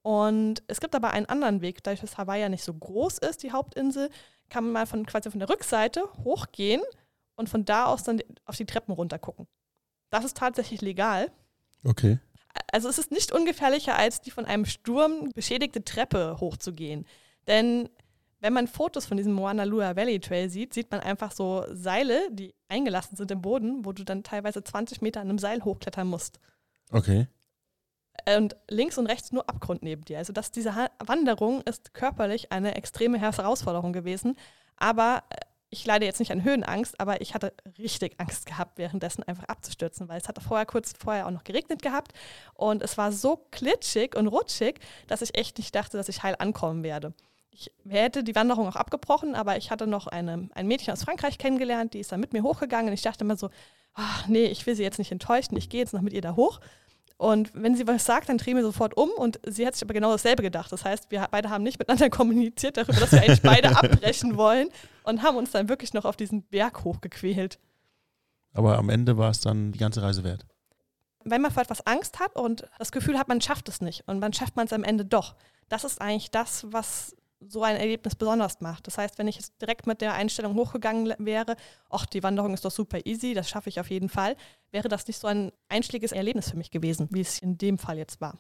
Und 0.03 0.63
es 0.67 0.81
gibt 0.81 0.95
aber 0.95 1.13
einen 1.13 1.27
anderen 1.27 1.61
Weg, 1.61 1.83
dadurch, 1.83 2.01
dass 2.01 2.19
Hawaii 2.19 2.41
ja 2.41 2.49
nicht 2.49 2.65
so 2.65 2.75
groß 2.75 3.19
ist, 3.19 3.43
die 3.43 3.53
Hauptinsel, 3.53 4.11
kann 4.49 4.65
man 4.65 4.73
mal 4.73 4.87
von 4.87 5.07
quasi 5.07 5.31
von 5.31 5.39
der 5.39 5.49
Rückseite 5.49 6.03
hochgehen 6.25 6.83
und 7.37 7.49
von 7.49 7.65
da 7.65 7.87
aus 7.87 8.03
dann 8.03 8.21
auf 8.45 8.57
die 8.57 8.67
Treppen 8.67 8.93
runter 8.93 9.19
gucken. 9.19 9.47
Das 10.11 10.25
ist 10.25 10.37
tatsächlich 10.37 10.81
legal. 10.81 11.31
Okay. 11.85 12.19
Also 12.73 12.89
es 12.89 12.99
ist 12.99 13.13
nicht 13.13 13.33
ungefährlicher, 13.33 13.97
als 13.97 14.21
die 14.21 14.31
von 14.31 14.45
einem 14.45 14.67
Sturm 14.67 15.31
beschädigte 15.35 15.85
Treppe 15.85 16.37
hochzugehen. 16.41 17.07
Denn 17.47 17.89
wenn 18.41 18.53
man 18.53 18.67
Fotos 18.67 19.07
von 19.07 19.17
diesem 19.17 19.33
Moana 19.33 19.65
Lua 19.65 19.95
Valley 19.95 20.19
Trail 20.19 20.51
sieht, 20.51 20.75
sieht 20.75 20.91
man 20.91 21.01
einfach 21.01 21.31
so 21.31 21.65
Seile, 21.71 22.29
die 22.33 22.55
eingelassen 22.69 23.17
sind 23.17 23.31
im 23.31 23.41
Boden, 23.41 23.85
wo 23.85 23.93
du 23.93 24.05
dann 24.05 24.25
teilweise 24.25 24.65
20 24.65 25.01
Meter 25.01 25.21
an 25.21 25.29
einem 25.29 25.39
Seil 25.39 25.65
hochklettern 25.65 26.09
musst. 26.09 26.41
Okay. 26.91 27.29
Und 28.37 28.57
links 28.69 28.99
und 28.99 29.07
rechts 29.07 29.31
nur 29.31 29.49
Abgrund 29.49 29.83
neben 29.83 30.05
dir. 30.05 30.19
Also 30.19 30.33
das, 30.33 30.51
diese 30.51 30.75
ha 30.75 30.91
Wanderung 30.99 31.63
ist 31.63 31.95
körperlich 31.95 32.51
eine 32.51 32.75
extreme 32.75 33.19
Herausforderung 33.19 33.93
gewesen. 33.93 34.37
Aber 34.77 35.23
äh, 35.31 35.37
ich 35.71 35.87
leide 35.87 36.05
jetzt 36.05 36.19
nicht 36.19 36.33
an 36.33 36.45
Höhenangst, 36.45 37.01
aber 37.01 37.21
ich 37.21 37.35
hatte 37.35 37.55
richtig 37.79 38.19
Angst 38.19 38.45
gehabt, 38.47 38.77
währenddessen 38.77 39.23
einfach 39.23 39.45
abzustürzen, 39.45 40.09
weil 40.09 40.21
es 40.21 40.29
hatte 40.29 40.41
vorher 40.41 40.67
kurz 40.67 40.93
vorher 40.99 41.27
auch 41.27 41.31
noch 41.31 41.45
geregnet 41.45 41.81
gehabt 41.81 42.13
und 42.55 42.83
es 42.83 42.99
war 42.99 43.11
so 43.11 43.47
klitschig 43.51 44.15
und 44.15 44.27
rutschig, 44.27 44.81
dass 45.07 45.23
ich 45.23 45.37
echt 45.39 45.57
nicht 45.57 45.75
dachte, 45.75 45.97
dass 45.97 46.11
ich 46.11 46.23
heil 46.23 46.37
ankommen 46.39 46.83
werde. 46.83 47.15
Ich 47.55 47.71
hätte 47.89 48.25
die 48.25 48.35
Wanderung 48.35 48.67
auch 48.67 48.77
abgebrochen, 48.77 49.35
aber 49.35 49.59
ich 49.59 49.71
hatte 49.71 49.87
noch 49.87 50.07
eine, 50.07 50.49
ein 50.55 50.67
Mädchen 50.67 50.93
aus 50.93 51.05
Frankreich 51.05 51.37
kennengelernt, 51.37 51.95
die 51.95 52.01
ist 52.01 52.11
dann 52.11 52.21
mit 52.21 52.33
mir 52.33 52.43
hochgegangen 52.43 52.89
und 52.89 52.95
ich 52.95 53.03
dachte 53.03 53.25
immer 53.25 53.37
so, 53.37 53.51
ach 53.95 54.27
nee, 54.27 54.47
ich 54.47 54.65
will 54.67 54.75
sie 54.75 54.83
jetzt 54.83 54.99
nicht 54.99 55.13
enttäuschen, 55.13 55.57
ich 55.57 55.69
gehe 55.69 55.81
jetzt 55.81 55.93
noch 55.93 56.01
mit 56.01 56.15
ihr 56.15 56.23
da 56.23 56.35
hoch. 56.35 56.61
Und 57.19 57.53
wenn 57.55 57.77
sie 57.77 57.87
was 57.87 58.05
sagt, 58.05 58.31
dann 58.31 58.39
drehen 58.39 58.57
wir 58.57 58.65
sofort 58.65 58.97
um 58.97 59.11
und 59.11 59.39
sie 59.47 59.65
hat 59.65 59.75
sich 59.75 59.85
aber 59.85 59.95
genau 59.95 60.11
dasselbe 60.11 60.43
gedacht. 60.43 60.73
Das 60.73 60.85
heißt, 60.85 61.11
wir 61.11 61.29
beide 61.31 61.51
haben 61.51 61.63
nicht 61.63 61.79
miteinander 61.79 62.11
kommuniziert 62.11 62.79
darüber, 62.79 62.99
dass 62.99 63.13
wir 63.13 63.23
eigentlich 63.23 63.43
beide 63.43 63.77
abbrechen 63.77 64.37
wollen 64.37 64.69
und 65.05 65.23
haben 65.23 65.37
uns 65.37 65.53
dann 65.53 65.69
wirklich 65.69 65.93
noch 65.93 66.05
auf 66.05 66.17
diesen 66.17 66.43
Berg 66.43 66.83
hochgequält. 66.83 67.61
Aber 68.55 68.77
am 68.77 68.89
Ende 68.89 69.19
war 69.19 69.31
es 69.31 69.41
dann 69.41 69.73
die 69.73 69.79
ganze 69.79 70.03
Reise 70.03 70.25
wert. 70.25 70.47
Wenn 71.25 71.43
man 71.43 71.53
vor 71.53 71.63
etwas 71.63 71.87
Angst 71.87 72.19
hat 72.19 72.35
und 72.35 72.69
das 72.79 72.91
Gefühl 72.91 73.19
hat, 73.19 73.29
man 73.29 73.41
schafft 73.41 73.69
es 73.69 73.81
nicht 73.81 74.03
und 74.09 74.19
man 74.19 74.33
schafft 74.33 74.57
man 74.57 74.67
es 74.67 74.73
am 74.73 74.83
Ende 74.83 75.05
doch, 75.05 75.37
das 75.69 75.85
ist 75.85 76.01
eigentlich 76.01 76.33
das, 76.33 76.67
was 76.73 77.15
so 77.49 77.63
ein 77.63 77.77
Erlebnis 77.77 78.15
besonders 78.15 78.61
macht. 78.61 78.87
Das 78.87 78.99
heißt, 78.99 79.19
wenn 79.19 79.29
ich 79.29 79.37
jetzt 79.37 79.61
direkt 79.61 79.87
mit 79.87 80.01
der 80.01 80.15
Einstellung 80.15 80.55
hochgegangen 80.55 81.15
wäre, 81.19 81.57
ach, 81.91 82.07
die 82.07 82.23
Wanderung 82.23 82.55
ist 82.55 82.65
doch 82.65 82.71
super 82.71 82.99
easy, 83.05 83.35
das 83.35 83.49
schaffe 83.49 83.69
ich 83.69 83.81
auf 83.81 83.91
jeden 83.91 84.09
Fall, 84.09 84.37
wäre 84.71 84.89
das 84.89 85.07
nicht 85.07 85.19
so 85.19 85.27
ein 85.27 85.53
einschlägiges 85.69 86.13
Erlebnis 86.13 86.51
für 86.51 86.57
mich 86.57 86.71
gewesen, 86.71 87.09
wie 87.11 87.21
es 87.21 87.39
in 87.39 87.59
dem 87.59 87.79
Fall 87.79 87.99
jetzt 87.99 88.21
war. 88.21 88.39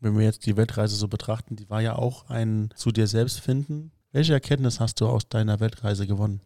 Wenn 0.00 0.16
wir 0.16 0.24
jetzt 0.24 0.46
die 0.46 0.56
Weltreise 0.56 0.96
so 0.96 1.08
betrachten, 1.08 1.56
die 1.56 1.70
war 1.70 1.80
ja 1.80 1.96
auch 1.96 2.28
ein 2.28 2.70
zu 2.74 2.90
dir 2.92 3.06
selbst 3.06 3.40
finden. 3.40 3.92
Welche 4.12 4.34
Erkenntnis 4.34 4.80
hast 4.80 5.00
du 5.00 5.08
aus 5.08 5.28
deiner 5.28 5.60
Weltreise 5.60 6.06
gewonnen? 6.06 6.40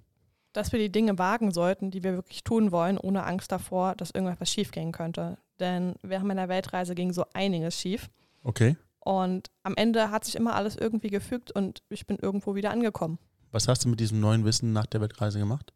Dass 0.53 0.73
wir 0.73 0.79
die 0.79 0.91
Dinge 0.91 1.19
wagen 1.19 1.53
sollten, 1.53 1.91
die 1.91 2.03
wir 2.03 2.15
wirklich 2.15 2.43
tun 2.43 2.73
wollen, 2.73 2.99
ohne 2.99 3.25
Angst 3.25 3.53
davor, 3.53 3.95
dass 3.95 4.11
irgendwas 4.11 4.51
schiefgehen 4.51 4.93
könnte. 4.93 5.39
Denn 5.61 5.95
während 6.03 6.27
meiner 6.27 6.49
Weltreise 6.49 6.95
ging 6.95 7.13
so 7.13 7.25
einiges 7.35 7.79
schief. 7.79 8.09
Okay. 8.43 8.77
Und 9.01 9.51
am 9.63 9.75
Ende 9.77 10.11
hat 10.11 10.25
sich 10.25 10.37
immer 10.37 10.55
alles 10.55 10.77
irgendwie 10.77 11.09
gefügt 11.09 11.51
und 11.51 11.83
ich 11.89 12.07
bin 12.07 12.19
irgendwo 12.19 12.55
wieder 12.55 12.71
angekommen. 12.71 13.19
Was 13.51 13.67
hast 13.67 13.85
du 13.85 13.89
mit 13.89 13.99
diesem 14.01 14.21
neuen 14.21 14.45
Wissen 14.45 14.73
nach 14.73 14.87
der 14.87 15.01
Weltreise 15.01 15.39
gemacht? 15.39 15.73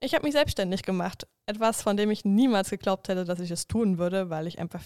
Ich 0.00 0.14
habe 0.14 0.24
mich 0.24 0.34
selbstständig 0.34 0.82
gemacht. 0.82 1.26
Etwas, 1.46 1.82
von 1.82 1.96
dem 1.96 2.10
ich 2.10 2.24
niemals 2.24 2.70
geglaubt 2.70 3.08
hätte, 3.08 3.24
dass 3.24 3.40
ich 3.40 3.50
es 3.50 3.66
tun 3.66 3.98
würde, 3.98 4.30
weil 4.30 4.46
ich 4.46 4.58
einfach 4.58 4.82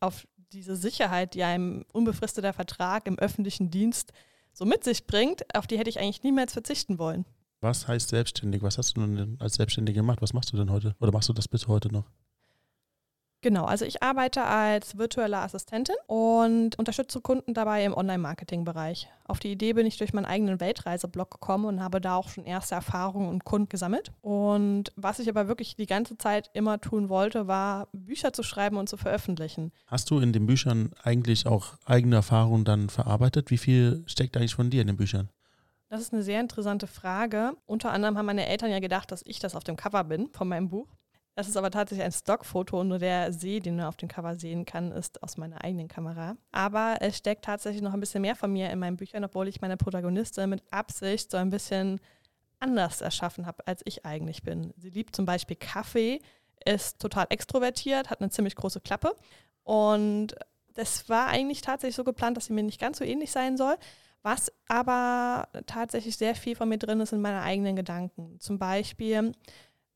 auf 0.00 0.26
diese 0.52 0.76
Sicherheit, 0.76 1.34
die 1.34 1.42
ein 1.42 1.84
unbefristeter 1.92 2.52
Vertrag 2.52 3.06
im 3.06 3.18
öffentlichen 3.18 3.70
Dienst 3.70 4.12
so 4.52 4.66
mit 4.66 4.84
sich 4.84 5.06
bringt, 5.06 5.42
auf 5.56 5.66
die 5.66 5.78
hätte 5.78 5.88
ich 5.90 5.98
eigentlich 5.98 6.22
niemals 6.22 6.52
verzichten 6.52 6.98
wollen. 6.98 7.24
Was 7.60 7.88
heißt 7.88 8.10
selbstständig? 8.10 8.62
Was 8.62 8.76
hast 8.76 8.96
du 8.96 9.06
denn 9.06 9.36
als 9.40 9.54
Selbstständige 9.54 10.00
gemacht? 10.00 10.20
Was 10.20 10.32
machst 10.32 10.52
du 10.52 10.56
denn 10.56 10.70
heute? 10.70 10.94
Oder 11.00 11.12
machst 11.12 11.28
du 11.28 11.32
das 11.32 11.48
bis 11.48 11.68
heute 11.68 11.90
noch? 11.90 12.10
Genau, 13.42 13.64
also 13.64 13.84
ich 13.84 14.04
arbeite 14.04 14.44
als 14.44 14.98
virtuelle 14.98 15.38
Assistentin 15.38 15.96
und 16.06 16.78
unterstütze 16.78 17.20
Kunden 17.20 17.54
dabei 17.54 17.84
im 17.84 17.92
Online-Marketing-Bereich. 17.92 19.08
Auf 19.24 19.40
die 19.40 19.50
Idee 19.50 19.72
bin 19.72 19.84
ich 19.84 19.98
durch 19.98 20.12
meinen 20.12 20.26
eigenen 20.26 20.60
Weltreiseblog 20.60 21.28
gekommen 21.28 21.64
und 21.64 21.82
habe 21.82 22.00
da 22.00 22.14
auch 22.14 22.28
schon 22.28 22.44
erste 22.44 22.76
Erfahrungen 22.76 23.28
und 23.28 23.44
Kunden 23.44 23.68
gesammelt. 23.68 24.12
Und 24.20 24.92
was 24.94 25.18
ich 25.18 25.28
aber 25.28 25.48
wirklich 25.48 25.74
die 25.74 25.86
ganze 25.86 26.16
Zeit 26.16 26.50
immer 26.54 26.80
tun 26.80 27.08
wollte, 27.08 27.48
war 27.48 27.88
Bücher 27.92 28.32
zu 28.32 28.44
schreiben 28.44 28.76
und 28.76 28.88
zu 28.88 28.96
veröffentlichen. 28.96 29.72
Hast 29.88 30.08
du 30.12 30.20
in 30.20 30.32
den 30.32 30.46
Büchern 30.46 30.92
eigentlich 31.02 31.46
auch 31.46 31.74
eigene 31.84 32.14
Erfahrungen 32.14 32.64
dann 32.64 32.90
verarbeitet? 32.90 33.50
Wie 33.50 33.58
viel 33.58 34.04
steckt 34.06 34.36
eigentlich 34.36 34.54
von 34.54 34.70
dir 34.70 34.82
in 34.82 34.86
den 34.86 34.96
Büchern? 34.96 35.30
Das 35.88 36.00
ist 36.00 36.12
eine 36.12 36.22
sehr 36.22 36.40
interessante 36.40 36.86
Frage. 36.86 37.56
Unter 37.66 37.90
anderem 37.90 38.16
haben 38.16 38.26
meine 38.26 38.46
Eltern 38.46 38.70
ja 38.70 38.78
gedacht, 38.78 39.10
dass 39.10 39.22
ich 39.26 39.40
das 39.40 39.56
auf 39.56 39.64
dem 39.64 39.74
Cover 39.74 40.04
bin 40.04 40.28
von 40.32 40.46
meinem 40.46 40.68
Buch. 40.68 40.86
Das 41.34 41.48
ist 41.48 41.56
aber 41.56 41.70
tatsächlich 41.70 42.04
ein 42.04 42.12
Stockfoto 42.12 42.80
und 42.80 42.88
nur 42.88 42.98
der 42.98 43.32
See, 43.32 43.60
den 43.60 43.78
du 43.78 43.88
auf 43.88 43.96
dem 43.96 44.08
Cover 44.08 44.36
sehen 44.36 44.66
kann, 44.66 44.92
ist 44.92 45.22
aus 45.22 45.38
meiner 45.38 45.64
eigenen 45.64 45.88
Kamera. 45.88 46.36
Aber 46.50 46.96
es 47.00 47.16
steckt 47.16 47.44
tatsächlich 47.44 47.82
noch 47.82 47.94
ein 47.94 48.00
bisschen 48.00 48.20
mehr 48.20 48.36
von 48.36 48.52
mir 48.52 48.70
in 48.70 48.78
meinen 48.78 48.98
Büchern, 48.98 49.24
obwohl 49.24 49.48
ich 49.48 49.62
meine 49.62 49.78
Protagonistin 49.78 50.50
mit 50.50 50.62
Absicht 50.70 51.30
so 51.30 51.38
ein 51.38 51.48
bisschen 51.48 52.00
anders 52.60 53.00
erschaffen 53.00 53.46
habe, 53.46 53.66
als 53.66 53.80
ich 53.86 54.04
eigentlich 54.04 54.42
bin. 54.42 54.74
Sie 54.76 54.90
liebt 54.90 55.16
zum 55.16 55.24
Beispiel 55.24 55.56
Kaffee, 55.56 56.20
ist 56.66 57.00
total 57.00 57.26
extrovertiert, 57.30 58.10
hat 58.10 58.20
eine 58.20 58.30
ziemlich 58.30 58.54
große 58.54 58.80
Klappe 58.80 59.16
und 59.64 60.34
das 60.74 61.08
war 61.08 61.28
eigentlich 61.28 61.62
tatsächlich 61.62 61.96
so 61.96 62.04
geplant, 62.04 62.36
dass 62.36 62.46
sie 62.46 62.52
mir 62.52 62.62
nicht 62.62 62.80
ganz 62.80 62.98
so 62.98 63.04
ähnlich 63.04 63.30
sein 63.32 63.56
soll. 63.56 63.76
Was 64.22 64.52
aber 64.68 65.48
tatsächlich 65.66 66.16
sehr 66.16 66.34
viel 66.34 66.54
von 66.54 66.68
mir 66.68 66.78
drin 66.78 67.00
ist, 67.00 67.10
sind 67.10 67.20
meine 67.20 67.42
eigenen 67.42 67.74
Gedanken. 67.74 68.38
Zum 68.38 68.58
Beispiel 68.58 69.32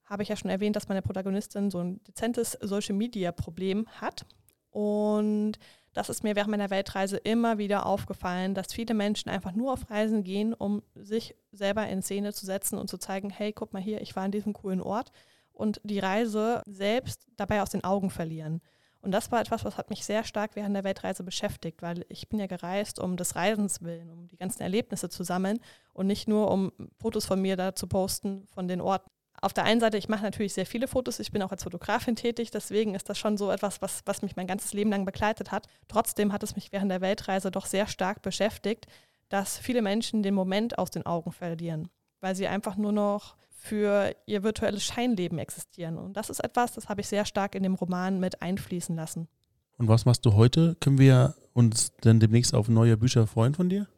habe 0.06 0.22
ich 0.22 0.28
ja 0.28 0.36
schon 0.36 0.50
erwähnt, 0.50 0.76
dass 0.76 0.88
meine 0.88 1.02
Protagonistin 1.02 1.70
so 1.70 1.78
ein 1.78 2.02
dezentes 2.04 2.52
Social-Media-Problem 2.60 3.86
hat. 4.00 4.24
Und 4.70 5.58
das 5.94 6.10
ist 6.10 6.22
mir 6.22 6.36
während 6.36 6.50
meiner 6.50 6.70
Weltreise 6.70 7.16
immer 7.16 7.58
wieder 7.58 7.86
aufgefallen, 7.86 8.54
dass 8.54 8.72
viele 8.72 8.94
Menschen 8.94 9.30
einfach 9.30 9.52
nur 9.52 9.72
auf 9.72 9.90
Reisen 9.90 10.24
gehen, 10.24 10.52
um 10.52 10.82
sich 10.94 11.34
selber 11.52 11.88
in 11.88 12.02
Szene 12.02 12.32
zu 12.32 12.44
setzen 12.44 12.78
und 12.78 12.88
zu 12.88 12.98
zeigen, 12.98 13.30
hey, 13.30 13.52
guck 13.52 13.72
mal 13.72 13.82
hier, 13.82 14.00
ich 14.02 14.14
war 14.14 14.26
in 14.26 14.32
diesem 14.32 14.52
coolen 14.52 14.82
Ort 14.82 15.10
und 15.52 15.80
die 15.84 15.98
Reise 15.98 16.62
selbst 16.66 17.26
dabei 17.36 17.62
aus 17.62 17.70
den 17.70 17.82
Augen 17.82 18.10
verlieren. 18.10 18.60
Und 19.00 19.12
das 19.12 19.32
war 19.32 19.40
etwas, 19.40 19.64
was 19.64 19.78
hat 19.78 19.88
mich 19.88 20.04
sehr 20.04 20.24
stark 20.24 20.56
während 20.56 20.74
der 20.74 20.84
Weltreise 20.84 21.22
beschäftigt, 21.22 21.80
weil 21.80 22.04
ich 22.08 22.28
bin 22.28 22.40
ja 22.40 22.46
gereist 22.46 22.98
um 22.98 23.16
des 23.16 23.36
Reisens 23.36 23.80
willen, 23.80 24.10
um 24.10 24.28
die 24.28 24.36
ganzen 24.36 24.62
Erlebnisse 24.62 25.08
zu 25.08 25.22
sammeln 25.22 25.60
und 25.94 26.06
nicht 26.06 26.28
nur 26.28 26.50
um 26.50 26.72
Fotos 26.98 27.24
von 27.24 27.40
mir 27.40 27.56
da 27.56 27.74
zu 27.74 27.86
posten 27.86 28.46
von 28.48 28.68
den 28.68 28.80
Orten. 28.80 29.08
Auf 29.40 29.52
der 29.52 29.64
einen 29.64 29.80
Seite, 29.80 29.98
ich 29.98 30.08
mache 30.08 30.22
natürlich 30.22 30.54
sehr 30.54 30.66
viele 30.66 30.88
Fotos, 30.88 31.18
ich 31.20 31.30
bin 31.30 31.42
auch 31.42 31.52
als 31.52 31.62
Fotografin 31.64 32.16
tätig, 32.16 32.50
deswegen 32.50 32.94
ist 32.94 33.08
das 33.08 33.18
schon 33.18 33.36
so 33.36 33.50
etwas, 33.50 33.82
was, 33.82 34.02
was 34.06 34.22
mich 34.22 34.36
mein 34.36 34.46
ganzes 34.46 34.72
Leben 34.72 34.90
lang 34.90 35.04
begleitet 35.04 35.52
hat. 35.52 35.66
Trotzdem 35.88 36.32
hat 36.32 36.42
es 36.42 36.56
mich 36.56 36.72
während 36.72 36.90
der 36.90 37.00
Weltreise 37.00 37.50
doch 37.50 37.66
sehr 37.66 37.86
stark 37.86 38.22
beschäftigt, 38.22 38.86
dass 39.28 39.58
viele 39.58 39.82
Menschen 39.82 40.22
den 40.22 40.34
Moment 40.34 40.78
aus 40.78 40.90
den 40.90 41.04
Augen 41.04 41.32
verlieren, 41.32 41.88
weil 42.20 42.34
sie 42.34 42.46
einfach 42.46 42.76
nur 42.76 42.92
noch 42.92 43.36
für 43.66 44.14
ihr 44.26 44.42
virtuelles 44.42 44.84
Scheinleben 44.84 45.38
existieren. 45.38 45.98
Und 45.98 46.16
das 46.16 46.30
ist 46.30 46.42
etwas, 46.42 46.72
das 46.72 46.88
habe 46.88 47.00
ich 47.00 47.08
sehr 47.08 47.24
stark 47.24 47.54
in 47.54 47.62
dem 47.62 47.74
Roman 47.74 48.20
mit 48.20 48.40
einfließen 48.40 48.94
lassen. 48.94 49.28
Und 49.76 49.88
was 49.88 50.04
machst 50.04 50.24
du 50.24 50.34
heute? 50.34 50.76
Können 50.80 50.98
wir 50.98 51.34
uns 51.52 51.92
denn 51.96 52.20
demnächst 52.20 52.54
auf 52.54 52.68
neue 52.68 52.96
Bücher 52.96 53.26
freuen 53.26 53.54
von 53.54 53.68
dir? 53.68 53.88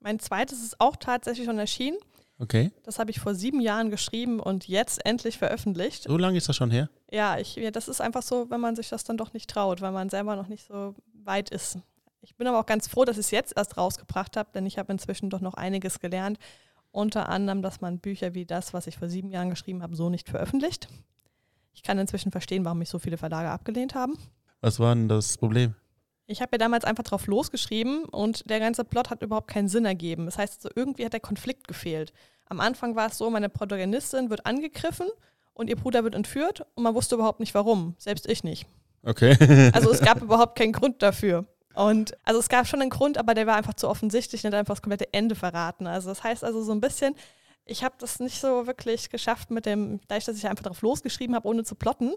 Mein 0.00 0.18
zweites 0.18 0.62
ist 0.62 0.80
auch 0.80 0.96
tatsächlich 0.96 1.46
schon 1.46 1.58
erschienen. 1.58 1.98
Okay. 2.38 2.72
Das 2.82 2.98
habe 2.98 3.10
ich 3.10 3.20
vor 3.20 3.34
sieben 3.34 3.60
Jahren 3.60 3.90
geschrieben 3.90 4.40
und 4.40 4.66
jetzt 4.66 5.04
endlich 5.06 5.38
veröffentlicht. 5.38 6.04
So 6.04 6.16
lange 6.16 6.36
ist 6.36 6.48
das 6.48 6.56
schon 6.56 6.70
her? 6.70 6.90
Ja, 7.10 7.38
ich, 7.38 7.54
ja, 7.54 7.70
das 7.70 7.88
ist 7.88 8.00
einfach 8.00 8.22
so, 8.22 8.50
wenn 8.50 8.60
man 8.60 8.74
sich 8.74 8.88
das 8.88 9.04
dann 9.04 9.16
doch 9.16 9.32
nicht 9.32 9.48
traut, 9.48 9.80
weil 9.80 9.92
man 9.92 10.10
selber 10.10 10.34
noch 10.34 10.48
nicht 10.48 10.66
so 10.66 10.94
weit 11.12 11.50
ist. 11.50 11.78
Ich 12.20 12.34
bin 12.36 12.46
aber 12.46 12.58
auch 12.58 12.66
ganz 12.66 12.88
froh, 12.88 13.04
dass 13.04 13.18
ich 13.18 13.26
es 13.26 13.30
jetzt 13.30 13.56
erst 13.56 13.76
rausgebracht 13.76 14.36
habe, 14.36 14.50
denn 14.54 14.66
ich 14.66 14.78
habe 14.78 14.92
inzwischen 14.92 15.30
doch 15.30 15.40
noch 15.40 15.54
einiges 15.54 16.00
gelernt. 16.00 16.38
Unter 16.90 17.28
anderem, 17.28 17.62
dass 17.62 17.80
man 17.80 17.98
Bücher 17.98 18.34
wie 18.34 18.46
das, 18.46 18.72
was 18.72 18.86
ich 18.86 18.96
vor 18.96 19.08
sieben 19.08 19.30
Jahren 19.30 19.50
geschrieben 19.50 19.82
habe, 19.82 19.94
so 19.94 20.10
nicht 20.10 20.28
veröffentlicht. 20.28 20.88
Ich 21.72 21.82
kann 21.82 21.98
inzwischen 21.98 22.32
verstehen, 22.32 22.64
warum 22.64 22.78
mich 22.78 22.88
so 22.88 22.98
viele 22.98 23.18
Verlage 23.18 23.50
abgelehnt 23.50 23.94
haben. 23.94 24.16
Was 24.60 24.80
war 24.80 24.94
denn 24.94 25.08
das 25.08 25.36
Problem? 25.36 25.74
Ich 26.26 26.40
habe 26.40 26.50
ja 26.52 26.58
damals 26.58 26.84
einfach 26.84 27.04
drauf 27.04 27.26
losgeschrieben 27.26 28.04
und 28.04 28.48
der 28.48 28.60
ganze 28.60 28.84
Plot 28.84 29.10
hat 29.10 29.22
überhaupt 29.22 29.48
keinen 29.48 29.68
Sinn 29.68 29.84
ergeben. 29.84 30.24
Das 30.24 30.38
heißt, 30.38 30.62
so 30.62 30.70
irgendwie 30.74 31.04
hat 31.04 31.12
der 31.12 31.20
Konflikt 31.20 31.68
gefehlt. 31.68 32.12
Am 32.46 32.60
Anfang 32.60 32.96
war 32.96 33.08
es 33.08 33.18
so, 33.18 33.28
meine 33.30 33.48
Protagonistin 33.48 34.30
wird 34.30 34.46
angegriffen 34.46 35.08
und 35.52 35.68
ihr 35.68 35.76
Bruder 35.76 36.02
wird 36.04 36.14
entführt 36.14 36.66
und 36.74 36.82
man 36.82 36.94
wusste 36.94 37.14
überhaupt 37.16 37.40
nicht 37.40 37.54
warum. 37.54 37.94
Selbst 37.98 38.28
ich 38.28 38.42
nicht. 38.44 38.66
Okay. 39.02 39.36
Also 39.74 39.90
es 39.90 40.00
gab 40.00 40.22
überhaupt 40.22 40.56
keinen 40.56 40.72
Grund 40.72 41.02
dafür. 41.02 41.44
Und 41.74 42.16
also 42.24 42.40
es 42.40 42.48
gab 42.48 42.66
schon 42.66 42.80
einen 42.80 42.90
Grund, 42.90 43.18
aber 43.18 43.34
der 43.34 43.46
war 43.46 43.56
einfach 43.56 43.74
zu 43.74 43.88
offensichtlich 43.88 44.44
und 44.44 44.52
hat 44.52 44.58
einfach 44.58 44.74
das 44.74 44.82
komplette 44.82 45.12
Ende 45.12 45.34
verraten. 45.34 45.86
Also 45.86 46.08
das 46.08 46.22
heißt 46.22 46.44
also 46.44 46.62
so 46.62 46.72
ein 46.72 46.80
bisschen, 46.80 47.14
ich 47.66 47.82
habe 47.82 47.96
das 47.98 48.20
nicht 48.20 48.40
so 48.40 48.66
wirklich 48.66 49.10
geschafft 49.10 49.50
mit 49.50 49.66
dem, 49.66 50.00
dadurch, 50.08 50.24
dass 50.24 50.36
ich 50.36 50.46
einfach 50.46 50.62
darauf 50.62 50.82
losgeschrieben 50.82 51.34
habe, 51.34 51.48
ohne 51.48 51.64
zu 51.64 51.74
plotten, 51.74 52.14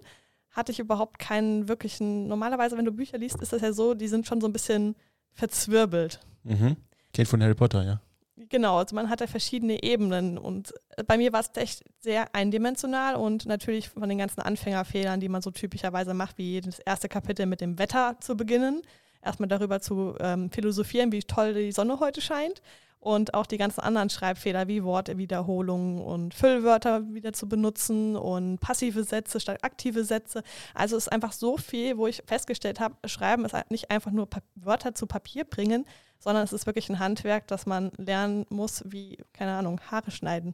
hatte 0.58 0.72
ich 0.72 0.80
überhaupt 0.80 1.20
keinen 1.20 1.70
wirklichen. 1.70 2.28
Normalerweise, 2.28 2.76
wenn 2.78 2.86
du 2.86 2.92
Bücher 2.92 3.20
liest, 3.20 3.42
ist 3.42 3.54
das 3.54 3.62
ja 3.62 3.72
so, 3.72 3.94
die 3.94 4.08
sind 4.08 4.26
schon 4.26 4.42
so 4.42 4.48
ein 4.48 4.54
bisschen 4.54 4.96
verzwirbelt. 5.34 6.20
Mhm. 6.44 6.76
Kennt 7.14 7.28
von 7.28 7.42
Harry 7.42 7.54
Potter, 7.54 7.84
ja. 7.86 8.02
Genau, 8.50 8.78
also 8.78 8.96
man 8.96 9.10
hat 9.10 9.22
ja 9.22 9.28
verschiedene 9.28 9.82
Ebenen 9.84 10.38
und 10.38 10.74
bei 11.08 11.18
mir 11.18 11.34
war 11.34 11.42
es 11.42 11.50
echt 11.56 11.84
sehr 12.00 12.36
eindimensional 12.36 13.16
und 13.16 13.46
natürlich 13.46 13.90
von 13.90 14.08
den 14.08 14.18
ganzen 14.20 14.42
Anfängerfehlern, 14.42 15.20
die 15.20 15.30
man 15.30 15.42
so 15.42 15.50
typischerweise 15.50 16.14
macht, 16.14 16.38
wie 16.38 16.62
das 16.62 16.80
erste 16.80 17.10
Kapitel 17.10 17.46
mit 17.48 17.62
dem 17.62 17.80
Wetter 17.80 18.18
zu 18.20 18.38
beginnen, 18.38 18.82
erstmal 19.24 19.48
darüber 19.50 19.80
zu 19.80 20.16
ähm, 20.20 20.52
philosophieren, 20.52 21.12
wie 21.12 21.22
toll 21.22 21.54
die 21.54 21.72
Sonne 21.72 22.00
heute 22.00 22.22
scheint 22.22 22.62
und 23.08 23.34
auch 23.34 23.46
die 23.46 23.58
ganzen 23.58 23.80
anderen 23.80 24.10
Schreibfehler 24.10 24.68
wie 24.68 24.84
Wortwiederholungen 24.84 26.02
und 26.02 26.34
Füllwörter 26.34 27.08
wieder 27.14 27.32
zu 27.32 27.48
benutzen 27.48 28.18
und 28.18 28.60
passive 28.60 29.06
Sätze 29.06 29.40
statt 29.40 29.64
aktive 29.64 30.04
Sätze. 30.04 30.44
Also 30.74 30.98
es 30.98 31.06
ist 31.06 31.14
einfach 31.14 31.32
so 31.32 31.56
viel, 31.56 31.98
wo 31.98 32.08
ich 32.08 32.22
festgestellt 32.26 32.82
habe, 32.82 32.96
Schreiben 33.08 33.46
ist 33.46 33.54
halt 33.54 33.72
nicht 33.72 33.92
einfach 33.92 34.12
nur 34.12 34.28
Wörter 34.56 34.94
zu 34.94 35.08
Papier 35.08 35.46
bringen, 35.46 35.86
sondern 36.20 36.44
es 36.44 36.52
ist 36.52 36.66
wirklich 36.66 36.90
ein 36.90 37.00
Handwerk, 37.00 37.48
das 37.48 37.66
man 37.66 37.92
lernen 37.96 38.46
muss, 38.50 38.84
wie, 38.86 39.18
keine 39.32 39.54
Ahnung, 39.56 39.80
Haare 39.90 40.12
schneiden. 40.12 40.54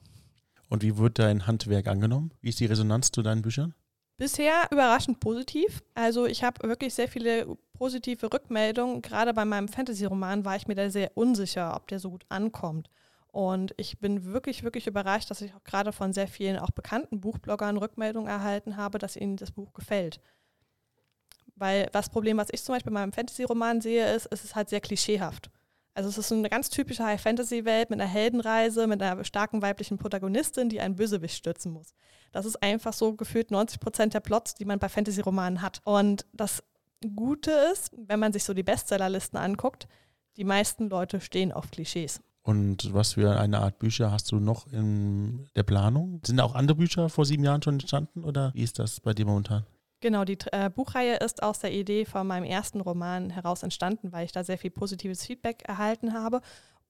Und 0.69 0.83
wie 0.83 0.97
wird 0.97 1.17
dein 1.17 1.47
Handwerk 1.47 1.87
angenommen? 1.87 2.33
Wie 2.41 2.49
ist 2.49 2.59
die 2.59 2.67
Resonanz 2.67 3.11
zu 3.11 3.23
deinen 3.23 3.41
Büchern? 3.41 3.73
Bisher 4.17 4.67
überraschend 4.71 5.19
positiv. 5.19 5.83
Also 5.95 6.25
ich 6.25 6.43
habe 6.43 6.67
wirklich 6.67 6.93
sehr 6.93 7.07
viele 7.07 7.57
positive 7.73 8.31
Rückmeldungen. 8.31 9.01
Gerade 9.01 9.33
bei 9.33 9.43
meinem 9.43 9.67
Fantasy-Roman 9.67 10.45
war 10.45 10.55
ich 10.55 10.67
mir 10.67 10.75
da 10.75 10.89
sehr 10.89 11.11
unsicher, 11.17 11.75
ob 11.75 11.87
der 11.87 11.99
so 11.99 12.11
gut 12.11 12.25
ankommt. 12.29 12.89
Und 13.31 13.73
ich 13.77 13.97
bin 13.99 14.25
wirklich, 14.25 14.63
wirklich 14.63 14.85
überrascht, 14.85 15.31
dass 15.31 15.41
ich 15.41 15.55
auch 15.55 15.63
gerade 15.63 15.91
von 15.91 16.13
sehr 16.13 16.27
vielen 16.27 16.59
auch 16.59 16.69
bekannten 16.69 17.19
Buchbloggern 17.19 17.77
Rückmeldungen 17.77 18.29
erhalten 18.29 18.77
habe, 18.77 18.99
dass 18.99 19.15
ihnen 19.15 19.37
das 19.37 19.51
Buch 19.51 19.73
gefällt. 19.73 20.19
Weil 21.55 21.87
das 21.91 22.09
Problem, 22.09 22.37
was 22.37 22.49
ich 22.51 22.63
zum 22.63 22.75
Beispiel 22.75 22.93
bei 22.93 22.99
meinem 22.99 23.13
Fantasy-Roman 23.13 23.81
sehe, 23.81 24.13
ist, 24.13 24.27
es 24.31 24.43
ist 24.43 24.55
halt 24.55 24.69
sehr 24.69 24.81
klischeehaft. 24.81 25.49
Also 25.95 26.09
es 26.09 26.17
ist 26.17 26.31
eine 26.31 26.49
ganz 26.49 26.69
typische 26.69 27.05
High-Fantasy-Welt 27.05 27.91
mit 27.91 28.01
einer 28.01 28.09
Heldenreise, 28.09 28.87
mit 28.87 29.01
einer 29.01 29.23
starken 29.23 29.61
weiblichen 29.61 29.97
Protagonistin, 29.97 30.69
die 30.69 30.81
einen 30.81 30.95
Bösewicht 30.95 31.37
stürzen 31.37 31.71
muss. 31.71 31.93
Das 32.31 32.45
ist 32.45 32.63
einfach 32.63 32.93
so 32.93 33.13
gefühlt 33.13 33.51
90 33.51 33.79
Prozent 33.79 34.13
der 34.15 34.19
Plots, 34.19 34.55
die 34.55 34.65
man 34.65 34.79
bei 34.79 34.89
Fantasy-Romanen 34.89 35.61
hat. 35.61 35.81
Und 35.83 36.25
das 36.33 36.63
Gute 37.15 37.51
ist, 37.71 37.91
wenn 37.95 38.19
man 38.19 38.33
sich 38.33 38.43
so 38.43 38.53
die 38.55 38.63
Bestsellerlisten 38.63 39.37
anguckt, 39.37 39.87
die 40.35 40.43
meisten 40.43 40.89
Leute 40.89 41.21
stehen 41.21 41.51
auf 41.51 41.69
Klischees. 41.69 42.21
Und 42.41 42.93
was 42.93 43.13
für 43.13 43.39
eine 43.39 43.59
Art 43.59 43.79
Bücher 43.79 44.11
hast 44.11 44.31
du 44.31 44.37
noch 44.37 44.67
in 44.67 45.47
der 45.55 45.63
Planung? 45.63 46.21
Sind 46.25 46.41
auch 46.41 46.55
andere 46.55 46.75
Bücher 46.75 47.07
vor 47.09 47.25
sieben 47.25 47.43
Jahren 47.43 47.61
schon 47.61 47.75
entstanden 47.75 48.23
oder 48.23 48.51
wie 48.53 48.63
ist 48.63 48.79
das 48.79 48.99
bei 48.99 49.13
dir 49.13 49.25
momentan? 49.25 49.65
Genau, 50.03 50.25
die 50.25 50.37
äh, 50.51 50.69
Buchreihe 50.69 51.15
ist 51.15 51.41
aus 51.41 51.59
der 51.59 51.71
Idee 51.71 52.03
von 52.03 52.27
meinem 52.27 52.43
ersten 52.43 52.81
Roman 52.81 53.29
heraus 53.29 53.63
entstanden, 53.63 54.11
weil 54.11 54.25
ich 54.25 54.33
da 54.33 54.43
sehr 54.43 54.57
viel 54.57 54.69
positives 54.69 55.25
Feedback 55.25 55.63
erhalten 55.65 56.11
habe 56.11 56.41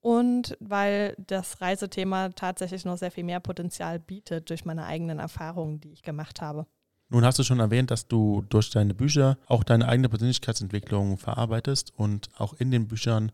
und 0.02 0.58
weil 0.60 1.14
das 1.20 1.62
Reisethema 1.62 2.30
tatsächlich 2.30 2.86
noch 2.86 2.98
sehr 2.98 3.12
viel 3.12 3.24
mehr 3.24 3.40
Potenzial 3.40 4.00
bietet 4.00 4.50
durch 4.50 4.66
meine 4.66 4.86
eigenen 4.86 5.20
Erfahrungen, 5.20 5.80
die 5.80 5.92
ich 5.92 6.02
gemacht 6.02 6.42
habe. 6.42 6.66
Nun 7.10 7.24
hast 7.24 7.38
du 7.38 7.44
schon 7.44 7.60
erwähnt, 7.60 7.92
dass 7.92 8.08
du 8.08 8.44
durch 8.50 8.72
deine 8.72 8.96
Bücher 8.96 9.38
auch 9.46 9.64
deine 9.64 9.88
eigene 9.88 10.10
Persönlichkeitsentwicklung 10.10 11.20
verarbeitest 11.20 11.94
und 11.96 12.32
auch 12.40 12.56
in 12.56 12.72
den 12.72 12.88
Büchern 12.88 13.32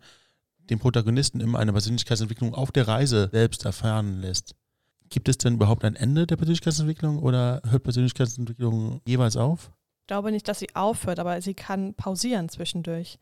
den 0.70 0.80
Protagonisten 0.80 1.40
immer 1.40 1.60
eine 1.60 1.72
Persönlichkeitsentwicklung 1.72 2.54
auf 2.54 2.74
der 2.74 2.90
Reise 2.90 3.30
selbst 3.32 3.64
erfahren 3.64 4.20
lässt. 4.20 4.56
Gibt 5.10 5.28
es 5.28 5.38
denn 5.38 5.56
überhaupt 5.56 5.84
ein 5.84 5.96
Ende 5.96 6.28
der 6.28 6.36
Persönlichkeitsentwicklung 6.36 7.20
oder 7.20 7.62
hört 7.70 7.84
Persönlichkeitsentwicklung 7.84 9.02
jeweils 9.06 9.38
auf? 9.38 9.72
Ich 10.02 10.08
glaube 10.08 10.32
nicht, 10.32 10.48
dass 10.48 10.60
sie 10.60 10.76
aufhört, 10.76 11.20
aber 11.20 11.42
sie 11.42 11.54
kann 11.54 11.94
pausieren 11.96 12.50
zwischendurch. 12.50 13.18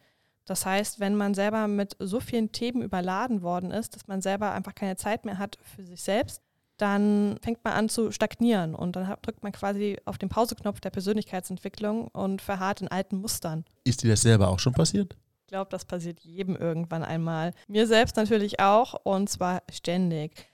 Das 0.46 0.66
heißt, 0.66 1.00
wenn 1.00 1.16
man 1.16 1.34
selber 1.34 1.68
mit 1.68 1.96
so 2.00 2.20
vielen 2.20 2.52
Themen 2.52 2.82
überladen 2.82 3.42
worden 3.42 3.72
ist, 3.72 3.96
dass 3.96 4.08
man 4.08 4.22
selber 4.22 4.54
einfach 4.54 4.76
keine 4.76 4.96
Zeit 4.96 5.26
mehr 5.26 5.38
hat 5.38 5.58
für 5.62 5.84
sich 5.84 6.02
selbst, 6.02 6.42
dann 6.78 7.38
fängt 7.42 7.64
man 7.64 7.74
an 7.74 7.90
zu 7.90 8.12
stagnieren 8.12 8.76
und 8.76 8.96
dann 8.96 9.14
drückt 9.22 9.44
man 9.44 9.52
quasi 9.52 9.98
auf 10.06 10.18
den 10.18 10.30
Pauseknopf 10.30 10.80
der 10.80 10.92
Persönlichkeitsentwicklung 10.92 12.08
und 12.10 12.42
verharrt 12.42 12.82
in 12.82 12.88
alten 12.88 13.18
Mustern. 13.18 13.66
Ist 13.84 14.04
dir 14.04 14.12
das 14.12 14.22
selber 14.22 14.48
auch 14.50 14.60
schon 14.60 14.74
passiert? 14.74 15.18
Ich 15.42 15.48
glaube, 15.48 15.70
das 15.72 15.86
passiert 15.86 16.20
jedem 16.22 16.56
irgendwann 16.56 17.04
einmal. 17.04 17.54
Mir 17.68 17.88
selbst 17.88 18.16
natürlich 18.16 18.60
auch 18.60 18.94
und 19.04 19.30
zwar 19.30 19.64
ständig 19.72 20.48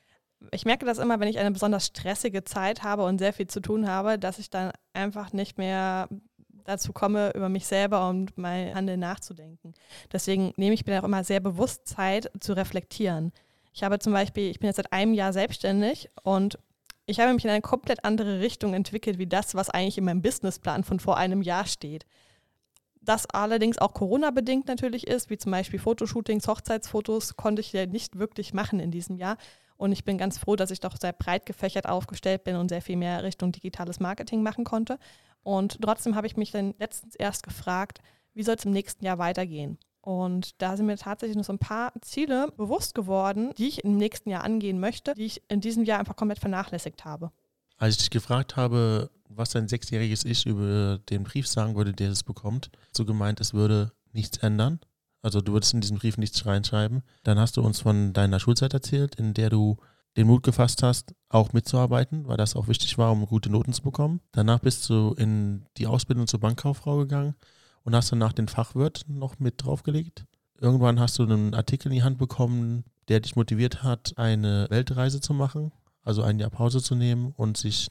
ich 0.52 0.66
merke 0.66 0.86
das 0.86 0.98
immer, 0.98 1.20
wenn 1.20 1.28
ich 1.28 1.40
eine 1.40 1.52
besonders 1.52 1.86
stressige 1.86 2.44
Zeit 2.44 2.84
habe 2.84 3.04
und 3.04 3.20
sehr 3.20 3.34
viel 3.34 3.48
zu 3.48 3.60
tun 3.60 3.88
habe, 3.88 4.20
dass 4.20 4.40
ich 4.40 4.50
dann 4.50 4.72
einfach 4.94 5.34
nicht 5.34 5.58
mehr 5.58 6.08
dazu 6.66 6.94
komme, 6.94 7.32
über 7.36 7.50
mich 7.50 7.66
selber 7.66 8.10
und 8.10 8.38
mein 8.38 8.74
Handeln 8.74 9.00
nachzudenken. 9.00 9.74
Deswegen 10.12 10.54
nehme 10.56 10.74
ich 10.74 10.86
mir 10.86 11.00
auch 11.00 11.06
immer 11.06 11.24
sehr 11.24 11.40
bewusst 11.40 11.88
Zeit 11.88 12.32
zu 12.40 12.54
reflektieren. 12.54 13.32
Ich 13.74 13.84
habe 13.84 14.00
zum 14.00 14.14
Beispiel, 14.14 14.50
ich 14.50 14.60
bin 14.60 14.68
jetzt 14.68 14.78
seit 14.78 14.94
einem 14.94 15.14
Jahr 15.14 15.34
selbstständig 15.34 16.10
und 16.24 16.58
ich 17.06 17.20
habe 17.20 17.34
mich 17.34 17.44
in 17.44 17.50
eine 17.50 17.62
komplett 17.62 18.06
andere 18.06 18.40
Richtung 18.40 18.74
entwickelt, 18.74 19.18
wie 19.18 19.28
das, 19.28 19.56
was 19.56 19.70
eigentlich 19.70 19.98
in 19.98 20.06
meinem 20.06 20.22
Businessplan 20.22 20.84
von 20.84 21.00
vor 21.00 21.18
einem 21.18 21.42
Jahr 21.42 21.66
steht. 21.66 22.06
Das 23.02 23.26
allerdings 23.30 23.78
auch 23.80 23.94
Corona-bedingt 23.94 24.68
natürlich 24.68 25.08
ist, 25.08 25.30
wie 25.30 25.38
zum 25.38 25.52
Beispiel 25.52 25.80
Fotoshootings, 25.80 26.48
Hochzeitsfotos, 26.48 27.36
konnte 27.36 27.60
ich 27.60 27.74
ja 27.74 27.86
nicht 27.86 28.18
wirklich 28.18 28.54
machen 28.54 28.80
in 28.80 28.92
diesem 28.92 29.18
Jahr. 29.18 29.38
Und 29.78 29.92
ich 29.92 30.04
bin 30.06 30.18
ganz 30.18 30.38
froh, 30.38 30.56
dass 30.56 30.72
ich 30.72 30.80
doch 30.80 30.96
sehr 30.98 31.14
breit 31.14 31.46
gefächert 31.46 31.88
aufgestellt 31.88 32.44
bin 32.44 32.56
und 32.56 32.70
sehr 32.70 32.82
viel 32.82 32.98
mehr 32.98 33.24
Richtung 33.24 33.52
digitales 33.52 34.00
Marketing 34.00 34.44
machen 34.44 34.64
konnte. 34.64 34.98
Und 35.44 35.80
trotzdem 35.82 36.16
habe 36.16 36.28
ich 36.28 36.38
mich 36.38 36.52
dann 36.52 36.74
letztens 36.80 37.16
erst 37.16 37.44
gefragt, 37.44 38.00
wie 38.34 38.44
soll 38.44 38.56
es 38.56 38.66
im 38.66 38.72
nächsten 38.72 39.06
Jahr 39.06 39.18
weitergehen? 39.18 39.78
Und 40.02 40.62
da 40.62 40.76
sind 40.76 40.88
mir 40.88 40.98
tatsächlich 40.98 41.38
noch 41.38 41.46
so 41.46 41.54
ein 41.54 41.60
paar 41.60 41.94
Ziele 42.02 42.52
bewusst 42.58 42.94
geworden, 42.94 43.54
die 43.58 43.68
ich 43.68 43.84
im 43.86 43.96
nächsten 43.96 44.30
Jahr 44.30 44.44
angehen 44.44 44.80
möchte, 44.80 45.14
die 45.14 45.26
ich 45.26 45.42
in 45.48 45.62
diesem 45.62 45.86
Jahr 45.86 46.00
einfach 46.00 46.18
komplett 46.18 46.40
vernachlässigt 46.40 47.06
habe. 47.06 47.32
Als 47.78 47.96
ich 47.96 48.00
dich 48.00 48.10
gefragt 48.10 48.58
habe, 48.58 49.10
was 49.30 49.52
dein 49.52 49.68
sechsjähriges 49.68 50.26
Ich 50.26 50.46
über 50.46 51.00
den 51.10 51.24
Brief 51.24 51.48
sagen 51.48 51.76
würde, 51.76 51.94
der 51.94 52.12
es 52.12 52.24
bekommt, 52.24 52.70
so 52.92 53.06
gemeint, 53.06 53.40
es 53.40 53.54
würde 53.54 53.94
nichts 54.12 54.38
ändern. 54.38 54.80
Also 55.24 55.42
du 55.42 55.54
würdest 55.54 55.74
in 55.74 55.82
diesen 55.82 55.98
Brief 55.98 56.18
nichts 56.18 56.46
reinschreiben. 56.46 57.02
Dann 57.24 57.40
hast 57.40 57.58
du 57.58 57.62
uns 57.62 57.80
von 57.80 58.14
deiner 58.14 58.40
Schulzeit 58.40 58.74
erzählt, 58.74 59.16
in 59.16 59.34
der 59.34 59.50
du 59.50 59.78
den 60.18 60.28
Mut 60.28 60.44
gefasst 60.44 60.84
hast, 60.84 61.16
auch 61.30 61.54
mitzuarbeiten, 61.54 62.28
weil 62.28 62.38
das 62.38 62.56
auch 62.56 62.68
wichtig 62.68 62.98
war, 62.98 63.12
um 63.12 63.26
gute 63.26 63.50
Noten 63.50 63.74
zu 63.74 63.82
bekommen. 63.82 64.20
Danach 64.32 64.60
bist 64.60 64.88
du 64.90 65.14
in 65.18 65.66
die 65.78 65.88
Ausbildung 65.88 66.28
zur 66.28 66.40
Bankkauffrau 66.40 66.98
gegangen 66.98 67.36
und 67.84 67.96
hast 67.96 68.12
danach 68.12 68.34
den 68.34 68.48
Fachwirt 68.48 69.06
noch 69.08 69.40
mit 69.40 69.64
draufgelegt. 69.64 70.26
Irgendwann 70.60 71.00
hast 71.00 71.18
du 71.18 71.24
einen 71.24 71.56
Artikel 71.56 71.88
in 71.88 71.96
die 71.96 72.04
Hand 72.04 72.18
bekommen, 72.18 72.84
der 73.08 73.22
dich 73.22 73.36
motiviert 73.36 73.82
hat, 73.82 74.14
eine 74.18 74.68
Weltreise 74.70 75.20
zu 75.20 75.34
machen, 75.34 75.72
also 76.04 76.22
ein 76.22 76.38
Jahr 76.38 76.52
Pause 76.52 76.82
zu 76.82 76.96
nehmen 76.96 77.34
und 77.36 77.58
sich 77.58 77.88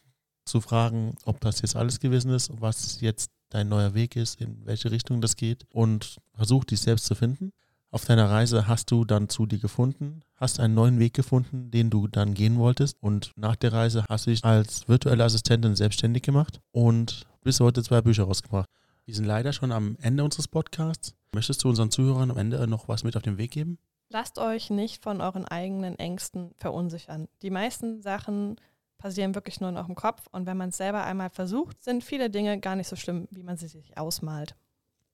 zu 0.52 0.60
fragen, 0.60 1.16
ob 1.24 1.40
das 1.40 1.62
jetzt 1.62 1.76
alles 1.76 1.98
gewesen 1.98 2.30
ist, 2.30 2.50
was 2.60 3.00
jetzt 3.00 3.30
dein 3.48 3.68
neuer 3.68 3.94
Weg 3.94 4.16
ist, 4.16 4.40
in 4.40 4.64
welche 4.64 4.90
Richtung 4.90 5.20
das 5.20 5.36
geht 5.36 5.66
und 5.70 6.18
versuch 6.34 6.64
dich 6.64 6.80
selbst 6.80 7.06
zu 7.06 7.14
finden. 7.14 7.52
Auf 7.90 8.04
deiner 8.04 8.30
Reise 8.30 8.68
hast 8.68 8.90
du 8.90 9.04
dann 9.04 9.28
zu 9.28 9.46
dir 9.46 9.58
gefunden, 9.58 10.20
hast 10.36 10.60
einen 10.60 10.74
neuen 10.74 10.98
Weg 10.98 11.14
gefunden, 11.14 11.70
den 11.70 11.90
du 11.90 12.06
dann 12.06 12.34
gehen 12.34 12.58
wolltest 12.58 12.96
und 13.00 13.32
nach 13.36 13.56
der 13.56 13.72
Reise 13.72 14.04
hast 14.08 14.26
du 14.26 14.30
dich 14.30 14.44
als 14.44 14.88
virtuelle 14.88 15.24
Assistentin 15.24 15.74
selbstständig 15.74 16.22
gemacht 16.22 16.60
und 16.70 17.26
bis 17.42 17.60
heute 17.60 17.82
zwei 17.82 18.00
Bücher 18.00 18.24
rausgebracht. 18.24 18.68
Wir 19.04 19.14
sind 19.14 19.24
leider 19.24 19.52
schon 19.52 19.72
am 19.72 19.96
Ende 20.00 20.22
unseres 20.22 20.48
Podcasts. 20.48 21.14
Möchtest 21.34 21.64
du 21.64 21.68
unseren 21.68 21.90
Zuhörern 21.90 22.30
am 22.30 22.38
Ende 22.38 22.66
noch 22.66 22.88
was 22.88 23.04
mit 23.04 23.16
auf 23.16 23.22
den 23.22 23.36
Weg 23.36 23.50
geben? 23.50 23.78
Lasst 24.08 24.38
euch 24.38 24.68
nicht 24.68 25.02
von 25.02 25.22
euren 25.22 25.46
eigenen 25.46 25.98
Ängsten 25.98 26.52
verunsichern. 26.58 27.28
Die 27.40 27.50
meisten 27.50 28.02
Sachen 28.02 28.56
passieren 29.02 29.34
wirklich 29.34 29.60
nur 29.60 29.68
in 29.68 29.76
eurem 29.76 29.96
Kopf 29.96 30.28
und 30.30 30.46
wenn 30.46 30.56
man 30.56 30.68
es 30.68 30.76
selber 30.76 31.02
einmal 31.04 31.28
versucht, 31.28 31.82
sind 31.82 32.04
viele 32.04 32.30
Dinge 32.30 32.58
gar 32.60 32.76
nicht 32.76 32.86
so 32.86 32.96
schlimm, 32.96 33.26
wie 33.32 33.42
man 33.42 33.56
sie 33.56 33.66
sich 33.66 33.98
ausmalt. 33.98 34.54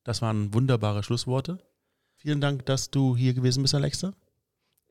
Das 0.05 0.21
waren 0.21 0.53
wunderbare 0.53 1.03
Schlussworte. 1.03 1.59
Vielen 2.17 2.41
Dank, 2.41 2.67
dass 2.67 2.91
du 2.91 3.17
hier 3.17 3.33
gewesen 3.33 3.63
bist, 3.63 3.75
Alexa. 3.75 4.13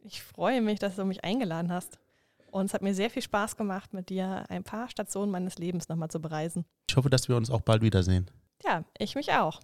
Ich 0.04 0.24
freue 0.24 0.62
mich, 0.62 0.80
dass 0.80 0.96
du 0.96 1.06
mich 1.06 1.24
eingeladen 1.24 1.72
hast. 1.72 2.00
Und 2.50 2.66
es 2.66 2.74
hat 2.74 2.82
mir 2.82 2.96
sehr 2.96 3.10
viel 3.10 3.22
Spaß 3.22 3.56
gemacht, 3.56 3.94
mit 3.94 4.10
dir 4.10 4.46
ein 4.50 4.64
paar 4.64 4.90
Stationen 4.90 5.32
meines 5.32 5.58
Lebens 5.58 5.90
nochmal 5.90 6.10
zu 6.10 6.20
bereisen. 6.20 6.66
Ich 6.90 6.96
hoffe, 6.96 7.10
dass 7.10 7.28
wir 7.28 7.36
uns 7.36 7.52
auch 7.52 7.62
bald 7.62 7.82
wiedersehen. 7.82 8.32
Ja, 8.64 8.84
ich 8.98 9.16
mich 9.16 9.34
auch. 9.34 9.60